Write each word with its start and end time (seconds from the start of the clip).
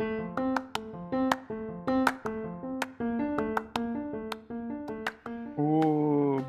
Oh, 0.00 0.04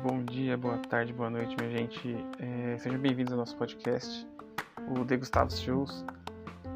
bom 0.04 0.22
dia, 0.22 0.56
boa 0.56 0.78
tarde, 0.78 1.12
boa 1.12 1.28
noite, 1.28 1.56
minha 1.58 1.68
gente. 1.76 2.16
É, 2.38 2.78
sejam 2.78 3.00
bem-vindos 3.00 3.32
ao 3.32 3.40
nosso 3.40 3.56
podcast, 3.56 4.24
o 4.96 5.04
The 5.04 5.16
Gustavo 5.16 5.50
Shows, 5.50 6.04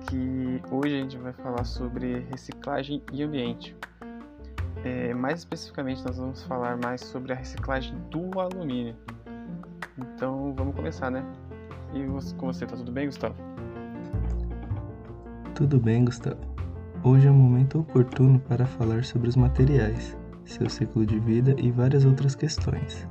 que 0.08 0.60
hoje 0.68 0.96
a 0.96 0.98
gente 0.98 1.16
vai 1.16 1.32
falar 1.34 1.62
sobre 1.62 2.26
reciclagem 2.30 3.00
e 3.12 3.22
ambiente. 3.22 3.76
É, 4.84 5.14
mais 5.14 5.38
especificamente, 5.40 6.04
nós 6.04 6.18
vamos 6.18 6.42
falar 6.42 6.76
mais 6.76 7.02
sobre 7.02 7.34
a 7.34 7.36
reciclagem 7.36 7.96
do 8.10 8.40
alumínio. 8.40 8.96
Então, 9.96 10.52
vamos 10.56 10.74
começar, 10.74 11.08
né? 11.08 11.24
E 11.94 12.04
com 12.34 12.52
você, 12.52 12.66
tá 12.66 12.76
tudo 12.76 12.90
bem, 12.90 13.06
Gustavo? 13.06 13.36
Tudo 15.54 15.78
bem, 15.78 16.04
Gustavo. 16.04 16.53
Hoje 17.06 17.28
é 17.28 17.30
o 17.30 17.34
momento 17.34 17.80
oportuno 17.80 18.40
para 18.40 18.64
falar 18.64 19.04
sobre 19.04 19.28
os 19.28 19.36
materiais, 19.36 20.16
seu 20.46 20.70
ciclo 20.70 21.04
de 21.04 21.20
vida 21.20 21.54
e 21.58 21.70
várias 21.70 22.06
outras 22.06 22.34
questões. 22.34 23.06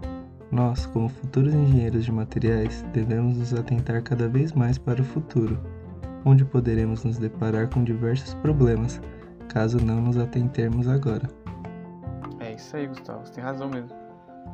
Nós, 0.52 0.88
como 0.88 1.08
futuros 1.08 1.54
engenheiros 1.54 2.04
de 2.04 2.12
materiais, 2.12 2.84
devemos 2.92 3.38
nos 3.38 3.54
atentar 3.54 4.02
cada 4.02 4.28
vez 4.28 4.52
mais 4.54 4.80
para 4.80 5.00
o 5.00 5.06
futuro, 5.06 5.60
onde 6.26 6.44
poderemos 6.44 7.04
nos 7.04 7.20
deparar 7.20 7.70
com 7.70 7.84
diversos 7.84 8.34
problemas, 8.34 9.00
caso 9.48 9.78
não 9.86 10.02
nos 10.02 10.18
atentemos 10.18 10.88
agora. 10.88 11.30
É 12.40 12.56
isso 12.56 12.76
aí, 12.76 12.88
Gustavo, 12.88 13.24
você 13.24 13.34
tem 13.34 13.44
razão 13.44 13.70
mesmo. 13.70 13.96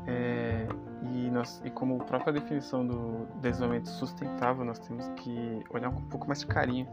É, 0.06 0.68
e, 1.14 1.32
nós, 1.32 1.62
e 1.64 1.70
como 1.70 1.98
própria 2.00 2.34
definição 2.34 2.86
do 2.86 3.26
desenvolvimento 3.42 3.88
sustentável, 3.88 4.66
nós 4.66 4.80
temos 4.80 5.08
que 5.16 5.64
olhar 5.70 5.90
com 5.92 6.00
um 6.02 6.10
pouco 6.10 6.28
mais 6.28 6.42
de 6.42 6.48
carinho 6.48 6.86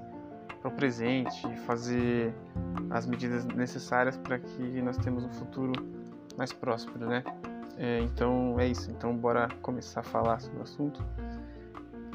para 0.66 0.68
o 0.68 0.72
presente 0.72 1.46
e 1.46 1.56
fazer 1.58 2.34
as 2.90 3.06
medidas 3.06 3.44
necessárias 3.44 4.16
para 4.16 4.38
que 4.38 4.82
nós 4.82 4.96
tenhamos 4.96 5.24
um 5.24 5.30
futuro 5.30 5.72
mais 6.36 6.52
próspero, 6.52 7.06
né? 7.06 7.22
É, 7.78 8.00
então 8.00 8.58
é 8.58 8.66
isso. 8.66 8.90
Então 8.90 9.16
bora 9.16 9.48
começar 9.62 10.00
a 10.00 10.02
falar 10.02 10.40
sobre 10.40 10.58
o 10.58 10.62
assunto. 10.62 11.04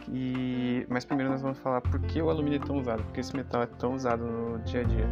E, 0.10 0.86
mas 0.90 1.06
primeiro 1.06 1.32
nós 1.32 1.42
vamos 1.42 1.60
falar 1.60 1.80
por 1.80 2.00
que 2.02 2.22
o 2.22 2.30
alumínio 2.30 2.62
é 2.62 2.66
tão 2.66 2.78
usado, 2.78 3.04
por 3.04 3.14
que 3.14 3.22
esse 3.22 3.36
metal 3.36 3.62
é 3.62 3.68
tão 3.68 3.94
usado 3.94 4.26
no 4.26 4.60
dia 4.60 4.82
a 4.82 4.84
dia. 4.84 5.08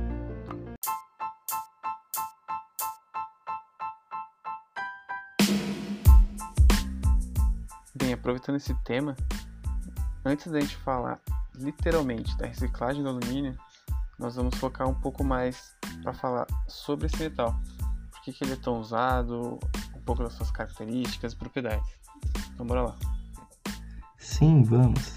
Bem, 7.96 8.14
aproveitando 8.14 8.56
esse 8.56 8.74
tema, 8.84 9.16
antes 10.26 10.52
da 10.52 10.60
gente 10.60 10.76
falar 10.78 11.22
literalmente 11.56 12.38
da 12.38 12.48
reciclagem 12.48 13.04
do 13.04 13.10
alumínio, 13.10 13.58
nós 14.18 14.36
vamos 14.36 14.56
focar 14.56 14.88
um 14.88 14.94
pouco 14.94 15.24
mais 15.24 15.74
para 16.04 16.14
falar 16.14 16.48
sobre 16.68 17.08
esse 17.08 17.18
metal. 17.18 17.60
Por 18.12 18.22
que, 18.22 18.34
que 18.34 18.44
ele 18.44 18.54
é 18.54 18.58
tão 18.58 18.80
usado, 18.80 19.60
um 19.96 20.02
pouco 20.02 20.24
das 20.24 20.34
suas 20.34 20.52
características 20.52 21.34
e 21.34 21.36
propriedades. 21.36 21.90
Então 22.54 22.66
bora 22.66 22.82
lá. 22.82 22.96
Sim, 24.18 24.64
vamos. 24.64 25.16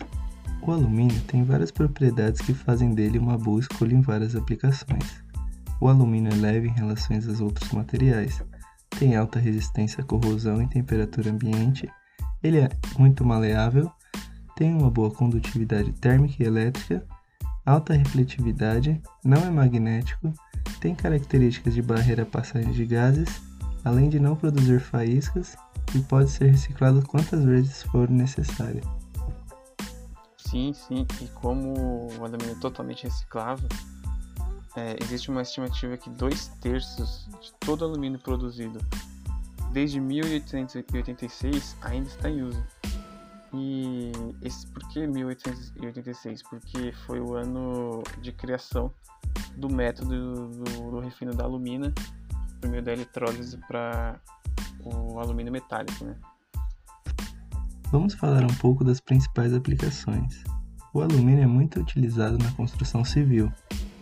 O 0.61 0.71
alumínio 0.71 1.21
tem 1.23 1.43
várias 1.43 1.73
propriedades 1.73 2.41
que 2.41 2.55
fazem 2.55 2.95
dele 2.95 3.19
uma 3.19 3.37
boa 3.37 3.59
escolha 3.59 3.95
em 3.95 4.01
várias 4.01 4.37
aplicações. 4.37 5.23
O 5.81 5.89
alumínio 5.89 6.33
é 6.33 6.37
leve 6.37 6.69
em 6.69 6.73
relação 6.73 7.17
aos 7.17 7.41
outros 7.41 7.73
materiais, 7.73 8.41
tem 8.97 9.17
alta 9.17 9.41
resistência 9.41 10.05
à 10.05 10.07
corrosão 10.07 10.63
em 10.63 10.69
temperatura 10.69 11.31
ambiente, 11.31 11.91
ele 12.41 12.61
é 12.61 12.69
muito 12.97 13.25
maleável 13.25 13.91
tem 14.57 14.75
uma 14.75 14.91
boa 14.91 15.11
condutividade 15.11 15.93
térmica 15.93 16.43
e 16.43 16.47
elétrica, 16.47 17.07
alta 17.65 17.95
refletividade, 17.95 19.01
não 19.25 19.39
é 19.39 19.51
magnético, 19.51 20.33
tem 20.81 20.95
características 20.95 21.75
de 21.75 21.83
barreira 21.83 22.23
à 22.23 22.27
passagem 22.27 22.73
de 22.73 22.85
gases, 22.85 23.43
além 23.85 24.09
de 24.09 24.19
não 24.19 24.37
produzir 24.37 24.81
faíscas 24.81 25.57
e 25.95 26.01
pode 26.01 26.31
ser 26.31 26.51
reciclado 26.51 27.03
quantas 27.07 27.45
vezes 27.45 27.83
for 27.85 28.09
necessário. 28.09 28.83
Sim, 30.37 30.73
sim, 30.73 31.07
e 31.21 31.27
como 31.29 32.11
o 32.19 32.25
alumínio 32.25 32.53
é 32.53 32.61
totalmente 32.61 33.05
reciclável, 33.05 33.69
é, 34.77 34.97
existe 35.03 35.31
uma 35.31 35.43
estimativa 35.43 35.97
que 35.97 36.11
dois 36.11 36.49
terços 36.61 37.29
de 37.41 37.53
todo 37.61 37.85
alumínio 37.85 38.19
produzido 38.19 38.79
desde 39.73 40.01
1886 40.01 41.77
ainda 41.83 42.09
está 42.09 42.29
em 42.29 42.43
uso. 42.43 42.63
E 43.55 44.13
esse, 44.41 44.67
por 44.69 44.89
que 44.89 45.07
1886? 45.07 46.43
Porque 46.43 46.93
foi 47.07 47.21
o 47.21 47.35
ano 47.35 48.03
de 48.21 48.33
criação 48.33 48.93
do 49.57 49.69
método 49.69 50.49
do, 50.49 50.91
do 50.91 51.01
refino 51.01 51.35
da 51.35 51.45
alumina 51.45 51.93
por 52.61 52.71
meio 52.71 52.83
da 52.83 52.93
eletrólise 52.93 53.59
para 53.69 54.21
o 54.85 55.19
alumínio 55.19 55.53
metálico. 55.53 56.05
Né? 56.05 56.17
Vamos 57.91 58.15
falar 58.15 58.43
um 58.43 58.55
pouco 58.55 58.85
das 58.85 59.01
principais 59.01 59.53
aplicações. 59.53 60.43
O 60.95 61.01
alumínio 61.01 61.43
é 61.43 61.47
muito 61.47 61.81
utilizado 61.81 62.39
na 62.39 62.51
construção 62.53 63.05
civil, 63.05 63.53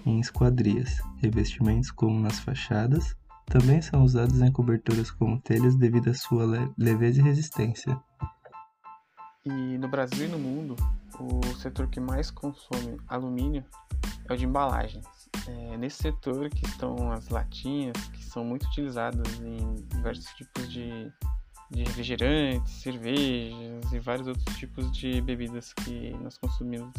em 0.06 0.20
esquadrias, 0.20 1.00
revestimentos 1.18 1.90
como 1.90 2.20
nas 2.20 2.38
fachadas, 2.40 3.16
também 3.46 3.82
são 3.82 4.04
usados 4.04 4.40
em 4.40 4.52
coberturas 4.52 5.10
como 5.10 5.40
telhas 5.40 5.74
devido 5.74 6.08
à 6.08 6.14
sua 6.14 6.72
leveza 6.78 7.20
e 7.20 7.24
resistência. 7.24 8.00
E 9.44 9.78
no 9.78 9.88
Brasil 9.88 10.26
e 10.26 10.28
no 10.28 10.38
mundo, 10.38 10.76
o 11.18 11.54
setor 11.56 11.88
que 11.88 11.98
mais 11.98 12.30
consome 12.30 12.98
alumínio 13.08 13.64
é 14.28 14.34
o 14.34 14.36
de 14.36 14.44
embalagens. 14.44 15.06
É 15.46 15.76
nesse 15.78 16.02
setor 16.02 16.50
que 16.50 16.66
estão 16.66 17.10
as 17.10 17.28
latinhas, 17.30 17.96
que 18.12 18.22
são 18.22 18.44
muito 18.44 18.66
utilizadas 18.66 19.40
em 19.40 19.74
diversos 19.94 20.26
tipos 20.34 20.70
de, 20.70 21.10
de 21.70 21.84
refrigerantes, 21.84 22.70
cervejas 22.82 23.92
e 23.92 23.98
vários 23.98 24.28
outros 24.28 24.56
tipos 24.56 24.92
de 24.92 25.22
bebidas 25.22 25.72
que 25.72 26.10
nós 26.22 26.36
consumimos 26.36 26.92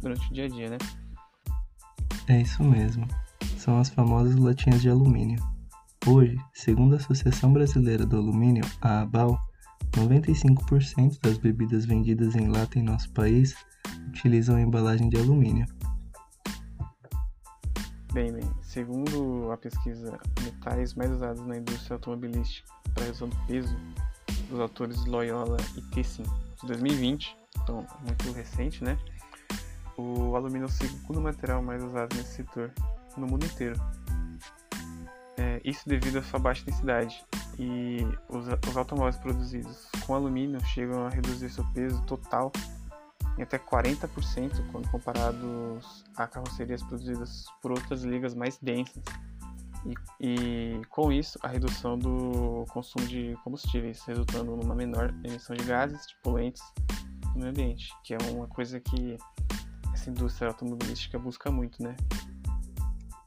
durante 0.00 0.30
o 0.30 0.32
dia 0.32 0.44
a 0.44 0.48
dia, 0.48 0.70
né? 0.70 0.78
É 2.28 2.40
isso 2.40 2.62
mesmo. 2.62 3.08
São 3.58 3.78
as 3.80 3.90
famosas 3.90 4.36
latinhas 4.36 4.80
de 4.80 4.88
alumínio. 4.88 5.42
Hoje, 6.06 6.36
segundo 6.52 6.94
a 6.94 6.98
Associação 6.98 7.52
Brasileira 7.52 8.06
do 8.06 8.16
Alumínio, 8.16 8.64
a 8.80 9.00
ABAL, 9.00 9.38
95% 9.92 11.20
das 11.20 11.38
bebidas 11.38 11.84
vendidas 11.84 12.34
em 12.34 12.48
lata 12.48 12.78
em 12.78 12.82
nosso 12.82 13.10
país 13.10 13.54
utilizam 14.08 14.58
embalagem 14.58 15.08
de 15.08 15.16
alumínio. 15.16 15.66
Bem, 18.12 18.30
bem, 18.32 18.44
segundo 18.60 19.50
a 19.50 19.56
pesquisa 19.56 20.18
Metais 20.42 20.94
mais 20.94 21.10
usados 21.10 21.46
na 21.46 21.56
indústria 21.56 21.94
automobilística 21.94 22.68
para 22.92 23.04
redução 23.04 23.28
do 23.28 23.36
peso, 23.46 23.74
dos 24.50 24.60
autores 24.60 25.04
Loyola 25.06 25.56
e 25.76 25.82
Tessin, 25.94 26.24
de 26.60 26.66
2020, 26.66 27.36
então 27.62 27.86
muito 28.06 28.32
recente, 28.32 28.84
né? 28.84 28.98
O 29.96 30.36
alumínio 30.36 30.64
é 30.64 30.66
o 30.66 30.70
segundo 30.70 31.20
material 31.20 31.62
mais 31.62 31.82
usado 31.82 32.14
nesse 32.16 32.34
setor 32.34 32.70
no 33.16 33.26
mundo 33.26 33.46
inteiro. 33.46 33.80
É, 35.38 35.60
isso 35.64 35.88
devido 35.88 36.18
à 36.18 36.22
sua 36.22 36.38
baixa 36.38 36.64
densidade, 36.64 37.24
e 37.58 37.98
os, 38.28 38.46
os 38.68 38.76
automóveis 38.76 39.16
produzidos 39.16 39.88
com 40.06 40.14
alumínio 40.14 40.60
chegam 40.66 41.06
a 41.06 41.08
reduzir 41.08 41.50
seu 41.50 41.64
peso 41.72 42.02
total 42.02 42.50
em 43.38 43.42
até 43.42 43.58
40% 43.58 44.70
quando 44.70 44.90
comparados 44.90 46.04
a 46.16 46.26
carrocerias 46.26 46.82
produzidas 46.82 47.46
por 47.60 47.72
outras 47.72 48.02
ligas 48.02 48.34
mais 48.34 48.58
densas. 48.58 49.02
E, 49.84 49.94
e, 50.20 50.82
com 50.88 51.10
isso, 51.10 51.38
a 51.42 51.48
redução 51.48 51.98
do 51.98 52.64
consumo 52.70 53.06
de 53.06 53.36
combustíveis, 53.42 54.02
resultando 54.04 54.56
numa 54.56 54.74
menor 54.74 55.12
emissão 55.24 55.56
de 55.56 55.64
gases 55.64 56.06
de 56.06 56.14
poluentes 56.22 56.62
no 57.34 57.40
meio 57.40 57.50
ambiente, 57.50 57.92
que 58.04 58.14
é 58.14 58.18
uma 58.30 58.46
coisa 58.46 58.78
que 58.78 59.16
essa 59.92 60.10
indústria 60.10 60.48
automobilística 60.48 61.18
busca 61.18 61.50
muito, 61.50 61.82
né? 61.82 61.96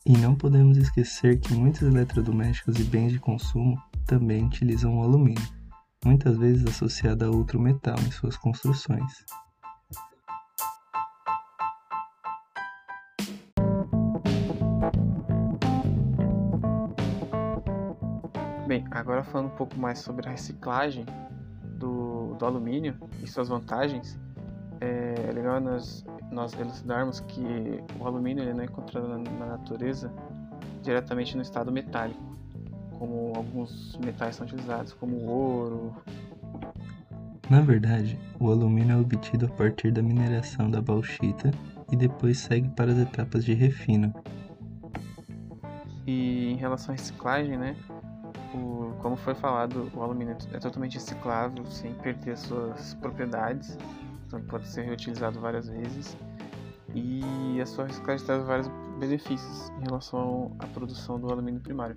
E 0.05 0.15
não 0.17 0.35
podemos 0.35 0.77
esquecer 0.77 1.39
que 1.39 1.53
muitos 1.53 1.81
eletrodomésticos 1.81 2.79
e 2.79 2.83
bens 2.83 3.11
de 3.11 3.19
consumo 3.19 3.81
também 4.05 4.45
utilizam 4.45 4.99
o 4.99 5.03
alumínio, 5.03 5.41
muitas 6.03 6.37
vezes 6.37 6.65
associado 6.65 7.25
a 7.25 7.29
outro 7.29 7.59
metal 7.59 7.95
em 7.99 8.11
suas 8.11 8.37
construções. 8.37 9.25
Bem, 18.67 18.85
agora 18.91 19.23
falando 19.23 19.47
um 19.47 19.55
pouco 19.55 19.77
mais 19.77 19.99
sobre 19.99 20.27
a 20.27 20.31
reciclagem 20.31 21.05
do, 21.77 22.35
do 22.35 22.45
alumínio 22.45 22.95
e 23.21 23.27
suas 23.27 23.47
vantagens, 23.47 24.19
é 24.81 25.31
legal 25.31 25.59
nós, 25.59 26.05
nós 26.31 26.53
elucidarmos 26.59 27.19
que 27.21 27.43
o 27.99 28.05
alumínio 28.05 28.43
ele 28.43 28.53
não 28.53 28.61
é 28.61 28.65
encontrado 28.65 29.07
na, 29.07 29.17
na 29.17 29.45
natureza 29.45 30.11
diretamente 30.81 31.35
no 31.35 31.41
estado 31.41 31.71
metálico 31.71 32.24
como 33.05 33.33
alguns 33.35 33.97
metais 34.03 34.35
são 34.35 34.47
utilizados, 34.47 34.93
como 34.93 35.15
o 35.15 35.27
ouro. 35.27 35.95
Na 37.49 37.61
verdade, 37.61 38.17
o 38.39 38.49
alumínio 38.49 38.95
é 38.95 38.99
obtido 38.99 39.45
a 39.45 39.49
partir 39.49 39.91
da 39.91 40.01
mineração 40.01 40.69
da 40.69 40.81
bauxita 40.81 41.51
e 41.91 41.95
depois 41.95 42.39
segue 42.39 42.67
para 42.69 42.91
as 42.91 42.97
etapas 42.97 43.45
de 43.45 43.53
refino. 43.53 44.13
E 46.07 46.51
em 46.51 46.55
relação 46.55 46.93
à 46.93 46.97
reciclagem, 46.97 47.57
né? 47.57 47.75
O, 48.53 48.93
como 49.01 49.15
foi 49.15 49.35
falado, 49.35 49.91
o 49.93 50.01
alumínio 50.01 50.35
é 50.51 50.59
totalmente 50.59 50.95
reciclável 50.95 51.65
sem 51.67 51.93
perder 51.95 52.37
suas 52.37 52.95
propriedades, 52.95 53.77
então 54.25 54.41
pode 54.41 54.67
ser 54.67 54.83
reutilizado 54.83 55.39
várias 55.39 55.67
vezes. 55.67 56.17
E 56.95 57.59
a 57.61 57.65
sua 57.65 57.85
reciclagem 57.85 58.25
traz 58.25 58.43
vários 58.45 58.67
benefícios 58.99 59.69
em 59.81 59.83
relação 59.83 60.55
à 60.57 60.65
produção 60.67 61.19
do 61.19 61.29
alumínio 61.29 61.59
primário. 61.59 61.95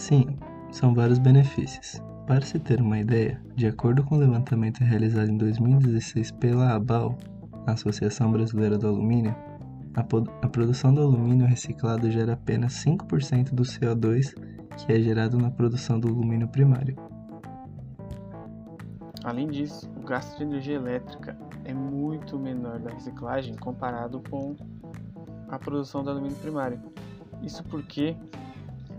Sim, 0.00 0.24
são 0.70 0.94
vários 0.94 1.18
benefícios. 1.18 2.02
Para 2.26 2.40
se 2.40 2.58
ter 2.58 2.80
uma 2.80 2.98
ideia, 2.98 3.38
de 3.54 3.66
acordo 3.66 4.02
com 4.02 4.14
o 4.14 4.18
levantamento 4.18 4.78
realizado 4.78 5.28
em 5.28 5.36
2016 5.36 6.30
pela 6.32 6.74
ABAL, 6.74 7.18
Associação 7.66 8.32
Brasileira 8.32 8.78
do 8.78 8.88
Alumínio, 8.88 9.36
a, 9.94 10.00
a 10.00 10.48
produção 10.48 10.94
do 10.94 11.02
alumínio 11.02 11.46
reciclado 11.46 12.10
gera 12.10 12.32
apenas 12.32 12.82
5% 12.82 13.52
do 13.52 13.62
CO2 13.62 14.34
que 14.78 14.90
é 14.90 14.98
gerado 15.00 15.36
na 15.36 15.50
produção 15.50 16.00
do 16.00 16.08
alumínio 16.08 16.48
primário. 16.48 16.96
Além 19.22 19.48
disso, 19.48 19.86
o 19.98 20.06
gasto 20.06 20.38
de 20.38 20.44
energia 20.44 20.76
elétrica 20.76 21.36
é 21.66 21.74
muito 21.74 22.38
menor 22.38 22.78
da 22.78 22.90
reciclagem 22.90 23.54
comparado 23.54 24.22
com 24.30 24.56
a 25.50 25.58
produção 25.58 26.02
do 26.02 26.08
alumínio 26.08 26.38
primário. 26.38 26.80
Isso 27.42 27.62
porque 27.64 28.16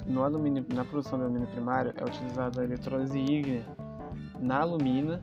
no 0.06 0.24
alumínio, 0.24 0.66
na 0.74 0.84
produção 0.84 1.18
do 1.18 1.26
alumínio 1.26 1.48
primário 1.48 1.94
é 1.96 2.04
utilizada 2.04 2.62
a 2.62 2.64
eletrólise 2.64 3.20
ígnea 3.20 3.66
na 4.40 4.60
alumina 4.60 5.22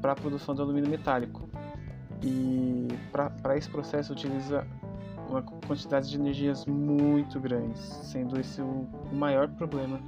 para 0.00 0.12
a 0.12 0.14
produção 0.14 0.54
do 0.54 0.62
alumínio 0.62 0.90
metálico. 0.90 1.48
E 2.22 2.88
para 3.10 3.56
esse 3.56 3.68
processo 3.68 4.12
utiliza 4.12 4.66
uma 5.28 5.42
quantidade 5.42 6.10
de 6.10 6.16
energias 6.16 6.66
muito 6.66 7.40
grandes, 7.40 7.80
sendo 7.80 8.38
esse 8.38 8.60
o, 8.60 8.86
o 9.10 9.14
maior 9.14 9.48
problema 9.48 10.00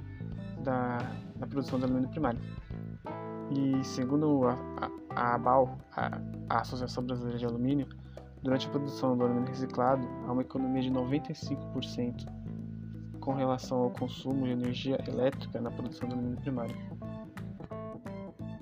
da, 0.62 0.98
da 1.36 1.46
produção 1.46 1.78
do 1.78 1.86
alumínio 1.86 2.08
primário. 2.10 2.40
E 3.50 3.84
segundo 3.84 4.46
a, 4.46 4.54
a, 4.76 4.90
a 5.14 5.34
ABAL, 5.34 5.78
a, 5.96 6.20
a 6.48 6.60
Associação 6.60 7.04
Brasileira 7.04 7.38
de 7.38 7.46
Alumínio, 7.46 7.88
durante 8.42 8.66
a 8.66 8.70
produção 8.70 9.16
do 9.16 9.24
alumínio 9.24 9.48
reciclado 9.48 10.06
há 10.26 10.32
uma 10.32 10.42
economia 10.42 10.82
de 10.82 10.90
95% 10.90 12.26
com 13.24 13.32
relação 13.32 13.78
ao 13.78 13.90
consumo 13.90 14.44
de 14.44 14.52
energia 14.52 14.98
elétrica 15.08 15.60
na 15.60 15.70
produção 15.70 16.08
do 16.08 16.14
alumínio 16.14 16.40
primário. 16.40 16.76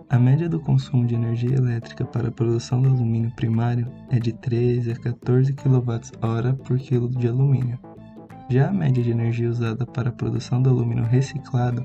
A 0.09 0.19
média 0.19 0.49
do 0.49 0.61
consumo 0.61 1.07
de 1.07 1.15
energia 1.15 1.57
elétrica 1.57 2.05
para 2.05 2.29
a 2.29 2.33
produção 2.33 2.81
do 2.81 2.91
alumínio 2.91 3.35
primário 3.35 3.91
é 4.11 4.21
de 4.21 4.33
13 4.33 4.93
a 4.93 4.95
14 4.95 5.53
kWh 5.55 6.55
por 6.65 6.79
quilo 6.79 7.09
de 7.09 7.29
alumínio. 7.29 7.79
Já 8.49 8.69
a 8.69 8.73
média 8.73 9.03
de 9.03 9.11
energia 9.11 9.49
usada 9.49 9.87
para 9.87 10.11
a 10.11 10.13
produção 10.13 10.63
do 10.63 10.69
alumínio 10.69 11.05
reciclado 11.05 11.85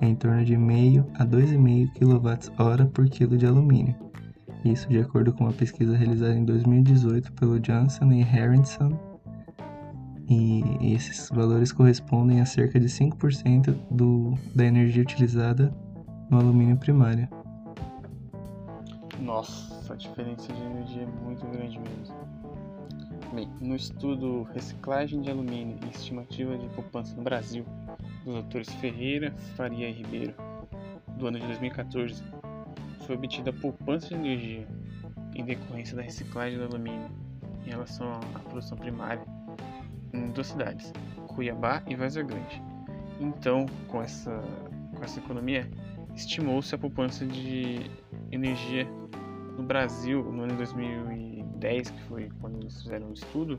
é 0.00 0.06
em 0.06 0.14
torno 0.14 0.44
de 0.44 0.56
0,5 0.56 1.06
a 1.14 1.24
2,5 1.24 1.92
kWh 1.94 2.86
por 2.92 3.08
quilo 3.08 3.38
de 3.38 3.46
alumínio. 3.46 3.94
Isso 4.64 4.88
de 4.88 4.98
acordo 4.98 5.32
com 5.32 5.44
uma 5.44 5.52
pesquisa 5.52 5.96
realizada 5.96 6.34
em 6.34 6.44
2018 6.44 7.32
pelo 7.32 7.60
Johnson 7.60 8.12
e 8.12 8.22
Harrison, 8.22 8.98
e 10.28 10.62
esses 10.92 11.30
valores 11.30 11.72
correspondem 11.72 12.40
a 12.40 12.46
cerca 12.46 12.78
de 12.78 12.86
5% 12.86 13.74
do, 13.90 14.34
da 14.54 14.64
energia 14.64 15.02
utilizada 15.02 15.74
no 16.30 16.38
alumínio 16.38 16.76
primário. 16.76 17.26
Nossa, 19.20 19.94
a 19.94 19.96
diferença 19.96 20.52
de 20.52 20.60
energia 20.60 21.02
é 21.02 21.24
muito 21.24 21.46
grande 21.46 21.78
mesmo. 21.78 22.14
Bem, 23.32 23.48
no 23.60 23.74
estudo 23.74 24.42
Reciclagem 24.54 25.20
de 25.20 25.30
Alumínio 25.30 25.78
e 25.86 25.90
Estimativa 25.90 26.56
de 26.56 26.68
Poupança 26.68 27.14
no 27.16 27.22
Brasil, 27.22 27.64
dos 28.24 28.36
autores 28.36 28.68
Ferreira, 28.74 29.34
Faria 29.56 29.88
e 29.88 29.92
Ribeiro, 29.92 30.34
do 31.16 31.26
ano 31.26 31.40
de 31.40 31.46
2014, 31.46 32.22
foi 33.06 33.16
obtida 33.16 33.50
a 33.50 33.52
poupança 33.52 34.08
de 34.08 34.14
energia 34.14 34.68
em 35.34 35.44
decorrência 35.44 35.96
da 35.96 36.02
reciclagem 36.02 36.58
do 36.58 36.64
alumínio 36.64 37.10
em 37.66 37.70
relação 37.70 38.12
à 38.34 38.38
produção 38.40 38.76
primária 38.76 39.22
em 40.12 40.30
duas 40.30 40.48
cidades, 40.48 40.92
Cuiabá 41.28 41.82
e 41.86 41.94
Vazia 41.94 42.22
Grande. 42.22 42.62
Então, 43.20 43.66
com 43.88 44.02
essa, 44.02 44.40
com 44.94 45.02
essa 45.02 45.18
economia, 45.18 45.68
estimou-se 46.14 46.74
a 46.74 46.78
poupança 46.78 47.26
de 47.26 47.90
energia 48.30 48.86
no 49.56 49.62
Brasil 49.62 50.22
no 50.24 50.42
ano 50.42 50.52
de 50.52 50.58
2010, 50.58 51.90
que 51.90 52.02
foi 52.02 52.28
quando 52.40 52.60
eles 52.60 52.82
fizeram 52.82 53.08
o 53.08 53.12
estudo, 53.12 53.58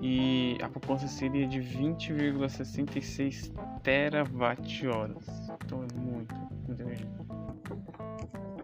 e 0.00 0.56
a 0.62 0.68
poupança 0.68 1.08
seria 1.08 1.46
de 1.46 1.60
20,66 1.60 3.52
terawatt-horas. 3.82 5.26
Então 5.64 5.82
é 5.82 5.88
muito, 5.98 6.34
muita 6.66 6.82
energia. 6.82 7.08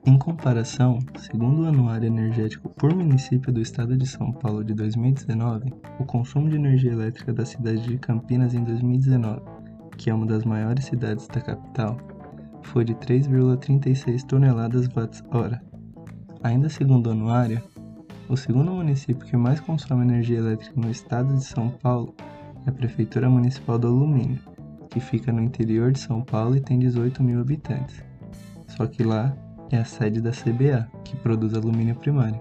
Em 0.04 0.18
comparação, 0.18 0.98
segundo 1.16 1.62
o 1.62 1.66
Anuário 1.66 2.06
Energético 2.06 2.68
por 2.70 2.94
Município 2.94 3.52
do 3.52 3.60
Estado 3.60 3.96
de 3.96 4.06
São 4.06 4.32
Paulo 4.32 4.64
de 4.64 4.74
2019, 4.74 5.72
o 5.98 6.04
consumo 6.04 6.48
de 6.48 6.56
energia 6.56 6.92
elétrica 6.92 7.32
da 7.32 7.46
cidade 7.46 7.82
de 7.82 7.98
Campinas 7.98 8.54
em 8.54 8.64
2019, 8.64 9.40
que 9.96 10.10
é 10.10 10.14
uma 10.14 10.26
das 10.26 10.44
maiores 10.44 10.84
cidades 10.86 11.28
da 11.28 11.40
capital, 11.40 11.96
foi 12.62 12.84
de 12.84 12.94
3,36 12.94 14.26
toneladas 14.26 14.88
watts-hora, 14.88 15.62
Ainda 16.42 16.68
segundo 16.68 17.06
o 17.06 17.10
anuário, 17.12 17.62
o 18.28 18.36
segundo 18.36 18.72
município 18.72 19.24
que 19.24 19.36
mais 19.36 19.60
consome 19.60 20.02
energia 20.02 20.38
elétrica 20.38 20.80
no 20.80 20.90
estado 20.90 21.32
de 21.34 21.44
São 21.44 21.70
Paulo 21.70 22.16
é 22.66 22.70
a 22.70 22.72
Prefeitura 22.72 23.30
Municipal 23.30 23.78
do 23.78 23.86
Alumínio, 23.86 24.40
que 24.90 24.98
fica 24.98 25.30
no 25.30 25.40
interior 25.40 25.92
de 25.92 26.00
São 26.00 26.20
Paulo 26.20 26.56
e 26.56 26.60
tem 26.60 26.80
18 26.80 27.22
mil 27.22 27.40
habitantes. 27.40 28.02
Só 28.66 28.88
que 28.88 29.04
lá 29.04 29.32
é 29.72 29.78
a 29.78 29.84
sede 29.84 30.20
da 30.20 30.30
CBA, 30.30 30.86
que 31.02 31.16
produz 31.16 31.54
alumínio 31.54 31.96
primário, 31.96 32.38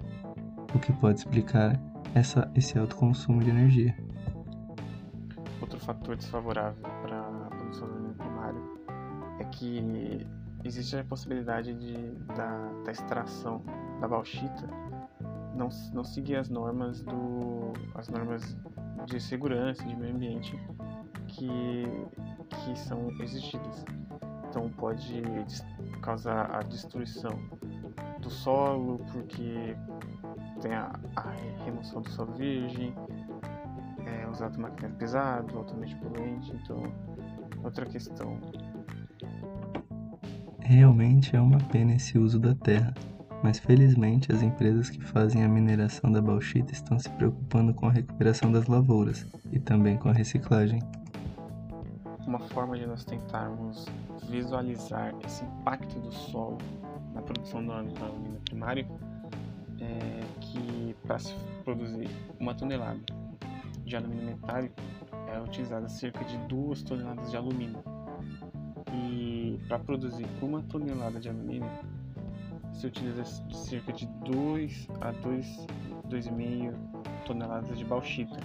o 0.75 0.79
que 0.79 0.91
pode 0.93 1.19
explicar 1.19 1.79
essa, 2.13 2.51
esse 2.53 2.77
alto 2.77 2.95
consumo 2.97 3.41
de 3.41 3.49
energia. 3.49 3.95
Outro 5.61 5.79
fator 5.79 6.17
desfavorável 6.17 6.83
para 7.01 7.19
a 7.21 7.49
produção 7.55 7.87
do 7.87 7.93
alumínio 7.93 8.17
primário 8.17 8.61
é 9.39 9.45
que 9.45 10.27
existe 10.65 10.97
a 10.97 11.03
possibilidade 11.05 11.73
de, 11.73 12.11
da, 12.35 12.71
da 12.83 12.91
extração 12.91 13.63
da 14.01 14.07
bauxita 14.07 14.67
não, 15.55 15.69
não 15.93 16.03
seguir 16.03 16.35
as 16.35 16.49
normas 16.49 17.01
do 17.01 17.73
as 17.95 18.07
normas 18.09 18.57
de 19.05 19.19
segurança 19.19 19.83
de 19.83 19.95
meio 19.95 20.15
ambiente 20.15 20.57
que, 21.27 21.83
que 22.49 22.79
são 22.79 23.09
exigidas. 23.21 23.85
Então 24.49 24.69
pode 24.69 25.23
causar 25.99 26.55
a 26.55 26.59
destruição 26.63 27.39
do 28.21 28.29
solo 28.29 28.99
porque 29.11 29.75
tem 30.61 30.73
a, 30.73 30.91
a 31.15 31.29
remoção 31.63 32.01
do 32.01 32.09
solo 32.09 32.33
virgem, 32.33 32.93
é, 34.05 34.27
usado 34.27 34.59
maquinário 34.59 34.95
pesado, 34.97 35.57
altamente 35.57 35.95
poluente, 35.95 36.51
então 36.55 36.83
outra 37.63 37.85
questão 37.85 38.39
Realmente 40.71 41.35
é 41.35 41.41
uma 41.41 41.57
pena 41.57 41.95
esse 41.95 42.17
uso 42.17 42.39
da 42.39 42.55
terra, 42.55 42.93
mas 43.43 43.59
felizmente 43.59 44.31
as 44.31 44.41
empresas 44.41 44.89
que 44.89 45.03
fazem 45.03 45.43
a 45.43 45.49
mineração 45.49 46.09
da 46.09 46.21
bauxita 46.21 46.71
estão 46.71 46.97
se 46.97 47.09
preocupando 47.09 47.73
com 47.73 47.87
a 47.87 47.91
recuperação 47.91 48.51
das 48.51 48.67
lavouras 48.67 49.27
e 49.51 49.59
também 49.59 49.97
com 49.97 50.07
a 50.07 50.13
reciclagem. 50.13 50.79
Uma 52.31 52.39
forma 52.39 52.77
de 52.77 52.87
nós 52.87 53.03
tentarmos 53.03 53.85
visualizar 54.29 55.13
esse 55.25 55.43
impacto 55.43 55.99
do 55.99 56.13
solo 56.13 56.57
na 57.13 57.21
produção 57.21 57.61
do 57.61 57.73
alumínio 57.73 58.39
primário 58.45 58.87
é 59.81 60.21
que 60.39 60.95
para 61.05 61.19
se 61.19 61.35
produzir 61.65 62.09
uma 62.39 62.55
tonelada 62.55 63.01
de 63.83 63.97
alumínio 63.97 64.27
metálico 64.27 64.75
é 65.27 65.41
utilizada 65.41 65.89
cerca 65.89 66.23
de 66.23 66.37
2 66.47 66.83
toneladas 66.83 67.29
de 67.31 67.35
alumínio 67.35 67.83
e 68.93 69.59
para 69.67 69.79
produzir 69.79 70.25
uma 70.41 70.63
tonelada 70.63 71.19
de 71.19 71.27
alumínio 71.27 71.69
se 72.71 72.87
utiliza 72.87 73.25
cerca 73.25 73.91
de 73.91 74.07
2 74.07 74.87
a 75.01 75.11
2,5 75.11 76.73
toneladas 77.25 77.77
de 77.77 77.83
bauxita. 77.83 78.39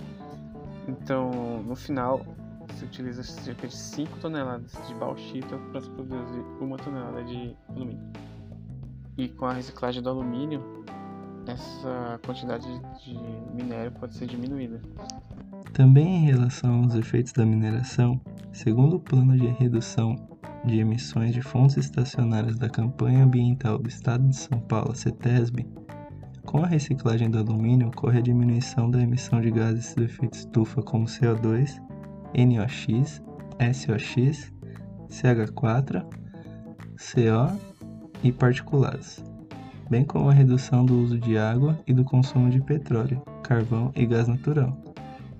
Então, 0.88 1.62
no 1.62 1.76
final, 1.76 2.26
se 2.74 2.84
utiliza 2.84 3.22
cerca 3.22 3.66
de 3.66 3.74
5 3.74 4.18
toneladas 4.18 4.72
de 4.86 4.94
bauxita 4.94 5.56
para 5.70 5.80
se 5.80 5.90
produzir 5.90 6.44
uma 6.60 6.76
tonelada 6.76 7.24
de 7.24 7.56
alumínio. 7.68 8.12
E 9.16 9.28
com 9.28 9.46
a 9.46 9.52
reciclagem 9.52 10.02
do 10.02 10.10
alumínio, 10.10 10.84
essa 11.46 12.20
quantidade 12.24 12.66
de 13.04 13.18
minério 13.54 13.92
pode 13.92 14.14
ser 14.14 14.26
diminuída. 14.26 14.80
Também 15.72 16.06
em 16.06 16.24
relação 16.26 16.82
aos 16.82 16.94
efeitos 16.94 17.32
da 17.32 17.46
mineração, 17.46 18.20
segundo 18.52 18.96
o 18.96 19.00
plano 19.00 19.36
de 19.36 19.46
redução 19.46 20.16
de 20.64 20.80
emissões 20.80 21.32
de 21.32 21.40
fontes 21.40 21.76
estacionárias 21.76 22.58
da 22.58 22.68
Campanha 22.68 23.24
Ambiental 23.24 23.78
do 23.78 23.88
Estado 23.88 24.26
de 24.28 24.36
São 24.36 24.58
Paulo, 24.60 24.94
CETESB, 24.94 25.66
Com 26.44 26.62
a 26.62 26.66
reciclagem 26.66 27.28
do 27.28 27.38
alumínio, 27.38 27.88
ocorre 27.88 28.18
a 28.18 28.22
diminuição 28.22 28.90
da 28.90 29.00
emissão 29.00 29.40
de 29.40 29.50
gases 29.50 29.94
do 29.94 30.04
efeito 30.04 30.34
estufa 30.34 30.80
como 30.80 31.04
CO2, 31.04 31.80
NOx, 32.36 33.22
SOx, 33.72 34.52
CH4, 35.08 36.04
CO 36.96 37.58
e 38.22 38.30
particulados, 38.30 39.24
bem 39.88 40.04
como 40.04 40.28
a 40.28 40.32
redução 40.34 40.84
do 40.84 40.98
uso 41.00 41.18
de 41.18 41.38
água 41.38 41.78
e 41.86 41.94
do 41.94 42.04
consumo 42.04 42.50
de 42.50 42.60
petróleo, 42.60 43.22
carvão 43.42 43.90
e 43.94 44.04
gás 44.04 44.28
natural. 44.28 44.76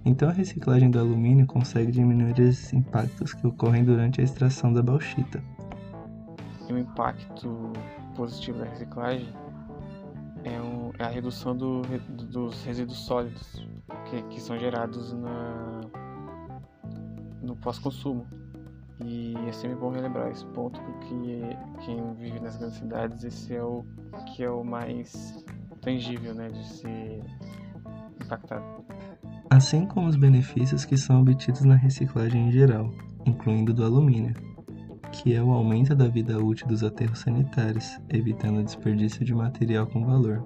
Então, 0.05 0.29
a 0.29 0.33
reciclagem 0.33 0.88
do 0.88 1.00
alumínio 1.00 1.47
consegue 1.47 1.91
diminuir 1.91 2.38
esses 2.38 2.73
impactos 2.73 3.35
que 3.35 3.47
ocorrem 3.47 3.85
durante 3.85 4.21
a 4.21 4.25
extração 4.25 4.73
da 4.73 4.81
bauxita. 4.81 5.43
E 6.69 6.73
o 6.73 6.79
impacto 6.79 7.73
positivo 8.15 8.59
da 8.59 8.67
reciclagem 8.67 9.29
é, 10.45 10.61
um, 10.61 10.93
é 10.99 11.05
a 11.05 11.09
redução 11.09 11.57
do, 11.57 11.83
dos 12.31 12.62
resíduos 12.65 12.99
sólidos 12.99 13.67
que, 14.09 14.23
que 14.23 14.41
são 14.41 14.57
gerados 14.57 15.12
na, 15.12 15.81
no 17.47 17.57
pós-consumo. 17.57 18.26
E 19.05 19.35
é 19.47 19.53
sempre 19.53 19.76
bom 19.76 19.91
relembrar 19.91 20.31
esse 20.31 20.45
ponto 20.47 20.81
porque 20.81 21.41
quem 21.85 22.15
vive 22.15 22.41
nas 22.41 22.57
grandes 22.57 22.79
cidades 22.79 23.25
esse 23.25 23.55
é 23.55 23.62
o 23.62 23.85
que 24.26 24.43
é 24.43 24.50
o 24.50 24.65
mais 24.65 25.45
tangível, 25.83 26.35
né, 26.35 26.49
de 26.49 26.67
ser 26.67 27.23
impactado. 28.23 28.65
Assim 29.50 29.87
como 29.87 30.09
os 30.09 30.17
benefícios 30.17 30.85
que 30.85 30.97
são 30.97 31.21
obtidos 31.21 31.62
na 31.62 31.76
reciclagem 31.76 32.49
em 32.49 32.50
geral, 32.53 32.91
incluindo 33.26 33.73
do 33.73 33.85
alumínio, 33.85 34.35
que 35.12 35.35
é 35.35 35.43
o 35.43 35.50
aumento 35.50 35.95
da 35.95 36.09
vida 36.09 36.43
útil 36.43 36.67
dos 36.67 36.83
aterros 36.83 37.21
sanitários, 37.21 37.99
evitando 38.09 38.61
o 38.61 38.65
desperdício 38.65 39.25
de 39.25 39.35
material 39.35 39.87
com 39.87 40.05
valor. 40.05 40.45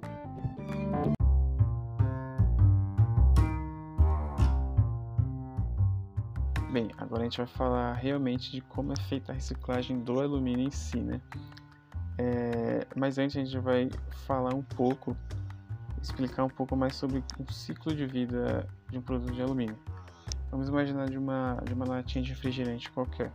Bem, 6.72 6.88
agora 6.98 7.22
a 7.22 7.24
gente 7.24 7.38
vai 7.38 7.48
falar 7.48 7.94
realmente 7.94 8.52
de 8.52 8.60
como 8.60 8.92
é 8.92 8.96
feita 9.08 9.32
a 9.32 9.34
reciclagem 9.34 9.98
do 10.04 10.20
alumínio 10.20 10.68
em 10.68 10.70
si, 10.70 10.98
né? 10.98 11.20
É, 12.16 12.86
mas 12.94 13.18
antes 13.18 13.36
a 13.36 13.40
gente 13.40 13.58
vai 13.58 13.90
falar 14.24 14.54
um 14.54 14.62
pouco, 14.62 15.16
explicar 16.00 16.44
um 16.44 16.48
pouco 16.48 16.76
mais 16.76 16.94
sobre 16.94 17.24
o 17.40 17.52
ciclo 17.52 17.92
de 17.92 18.06
vida 18.06 18.68
de 18.88 18.98
um 18.98 19.02
produto 19.02 19.32
de 19.32 19.42
alumínio. 19.42 19.76
Vamos 20.52 20.68
imaginar 20.68 21.06
de 21.06 21.18
uma, 21.18 21.60
de 21.64 21.74
uma 21.74 21.86
latinha 21.86 22.22
de 22.22 22.30
refrigerante 22.30 22.88
qualquer. 22.92 23.32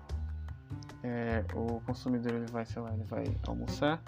É, 1.04 1.44
o 1.54 1.82
consumidor 1.82 2.32
ele 2.32 2.50
vai, 2.50 2.66
sei 2.66 2.82
lá, 2.82 2.94
ele 2.94 3.04
vai 3.04 3.26
almoçar 3.48 4.02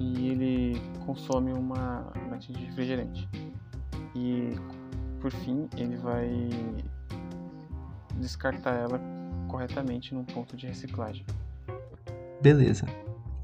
e 0.00 0.30
ele 0.30 0.80
consome 1.04 1.52
uma 1.52 2.10
latinha 2.30 2.58
de 2.58 2.64
refrigerante. 2.64 3.28
E 4.14 4.58
por 5.20 5.30
fim 5.30 5.68
ele 5.76 5.96
vai 5.96 6.50
descartar 8.18 8.74
ela 8.74 9.00
corretamente 9.48 10.14
num 10.14 10.24
ponto 10.24 10.56
de 10.56 10.66
reciclagem. 10.66 11.24
Beleza. 12.40 12.86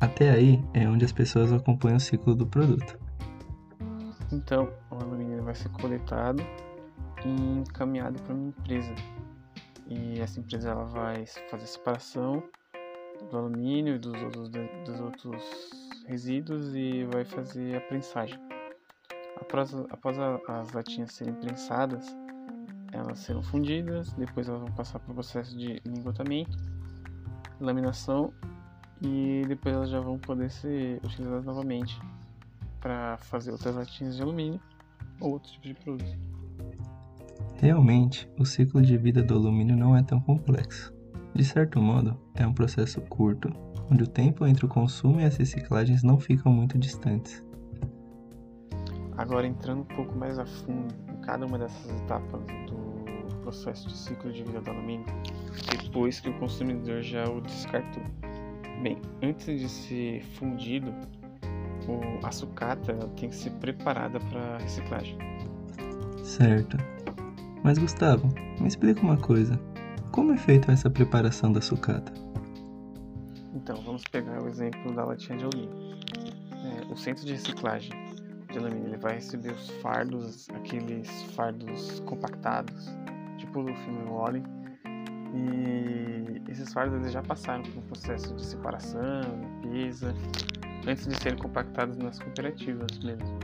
Até 0.00 0.30
aí 0.30 0.62
é 0.72 0.88
onde 0.88 1.04
as 1.04 1.12
pessoas 1.12 1.52
acompanham 1.52 1.96
o 1.96 2.00
ciclo 2.00 2.34
do 2.34 2.46
produto. 2.46 2.98
Então, 4.32 4.72
o 4.90 4.94
alumínio 4.94 5.42
vai 5.42 5.54
ser 5.54 5.68
coletado 5.70 6.42
e 7.24 7.28
encaminhado 7.28 8.22
para 8.22 8.34
uma 8.34 8.48
empresa. 8.48 8.94
E 9.86 10.20
essa 10.20 10.38
empresa 10.38 10.70
ela 10.70 10.84
vai 10.84 11.26
fazer 11.50 11.64
a 11.64 11.66
separação 11.66 12.42
do 13.28 13.36
alumínio 13.36 13.96
e 13.96 13.98
dos 13.98 14.14
outros, 14.22 14.48
dos 14.48 15.00
outros 15.00 15.70
resíduos 16.06 16.74
e 16.74 17.04
vai 17.12 17.24
fazer 17.24 17.76
a 17.76 17.80
prensagem. 17.80 18.38
Após, 19.40 19.74
após 19.90 20.18
a, 20.18 20.40
as 20.48 20.72
latinhas 20.72 21.12
serem 21.12 21.34
prensadas, 21.34 22.06
elas 22.92 23.20
serão 23.20 23.42
fundidas, 23.42 24.12
depois 24.14 24.48
elas 24.48 24.60
vão 24.60 24.72
passar 24.72 24.98
por 24.98 25.14
processo 25.14 25.56
de 25.56 25.80
lingotamento, 25.84 26.56
laminação 27.60 28.32
e 29.02 29.42
depois 29.46 29.74
elas 29.74 29.90
já 29.90 30.00
vão 30.00 30.18
poder 30.18 30.50
ser 30.50 31.00
utilizadas 31.04 31.44
novamente 31.44 32.00
para 32.80 33.16
fazer 33.18 33.52
outras 33.52 33.74
latinhas 33.74 34.16
de 34.16 34.22
alumínio 34.22 34.60
ou 35.20 35.32
outro 35.32 35.50
tipo 35.52 35.68
de 35.68 35.74
produto. 35.74 36.18
Realmente, 37.56 38.28
o 38.38 38.44
ciclo 38.44 38.80
de 38.80 38.96
vida 38.96 39.22
do 39.22 39.34
alumínio 39.34 39.76
não 39.76 39.94
é 39.94 40.02
tão 40.02 40.20
complexo. 40.20 40.92
De 41.34 41.44
certo 41.44 41.80
modo, 41.80 42.18
é 42.34 42.46
um 42.46 42.52
processo 42.52 43.00
curto, 43.02 43.52
onde 43.90 44.02
o 44.02 44.06
tempo 44.06 44.46
entre 44.46 44.64
o 44.64 44.68
consumo 44.68 45.20
e 45.20 45.24
as 45.24 45.36
reciclagens 45.36 46.02
não 46.02 46.18
ficam 46.18 46.52
muito 46.52 46.78
distantes. 46.78 47.44
Agora, 49.16 49.46
entrando 49.46 49.82
um 49.82 49.96
pouco 49.96 50.16
mais 50.16 50.38
a 50.38 50.46
fundo 50.46 50.94
em 51.10 51.20
cada 51.20 51.44
uma 51.46 51.58
dessas 51.58 51.90
etapas 52.00 52.40
processo 53.50 53.88
de 53.88 53.96
ciclo 53.96 54.32
de 54.32 54.44
vida 54.44 54.60
do 54.60 54.70
alumínio, 54.70 55.06
depois 55.82 56.20
que 56.20 56.30
o 56.30 56.38
consumidor 56.38 57.02
já 57.02 57.24
o 57.28 57.40
descartou. 57.40 58.02
Bem, 58.80 58.96
antes 59.22 59.60
de 59.60 59.68
ser 59.68 60.22
fundido, 60.38 60.94
a 62.22 62.30
sucata 62.30 62.94
tem 63.16 63.28
que 63.28 63.34
ser 63.34 63.50
preparada 63.54 64.20
para 64.20 64.58
reciclagem. 64.58 65.18
Certo. 66.22 66.76
Mas 67.64 67.76
Gustavo, 67.76 68.28
me 68.60 68.68
explica 68.68 69.02
uma 69.02 69.16
coisa. 69.16 69.58
Como 70.12 70.32
é 70.32 70.36
feita 70.36 70.70
essa 70.70 70.88
preparação 70.88 71.52
da 71.52 71.60
sucata? 71.60 72.12
Então, 73.52 73.76
vamos 73.82 74.04
pegar 74.04 74.40
o 74.40 74.48
exemplo 74.48 74.92
da 74.94 75.04
latinha 75.04 75.38
de 75.38 75.44
alumínio. 75.44 75.98
É, 76.52 76.92
o 76.92 76.96
centro 76.96 77.26
de 77.26 77.32
reciclagem 77.32 77.90
de 78.50 78.58
alumínio 78.58 78.88
ele 78.88 78.96
vai 78.96 79.14
receber 79.14 79.52
os 79.52 79.70
fardos, 79.82 80.48
aqueles 80.50 81.08
fardos 81.34 82.00
compactados, 82.00 82.88
tipo 83.50 83.60
o 83.62 83.74
filme 83.74 84.04
Wally, 84.08 84.42
e 85.34 86.50
esses 86.50 86.72
fardos 86.72 87.00
eles 87.00 87.12
já 87.12 87.22
passaram 87.22 87.62
por 87.64 87.78
um 87.78 87.82
processo 87.82 88.34
de 88.34 88.46
separação, 88.46 89.22
limpeza, 89.62 90.14
antes 90.86 91.06
de 91.06 91.16
serem 91.16 91.38
compactados 91.38 91.96
nas 91.96 92.18
cooperativas 92.18 92.98
mesmo. 93.00 93.38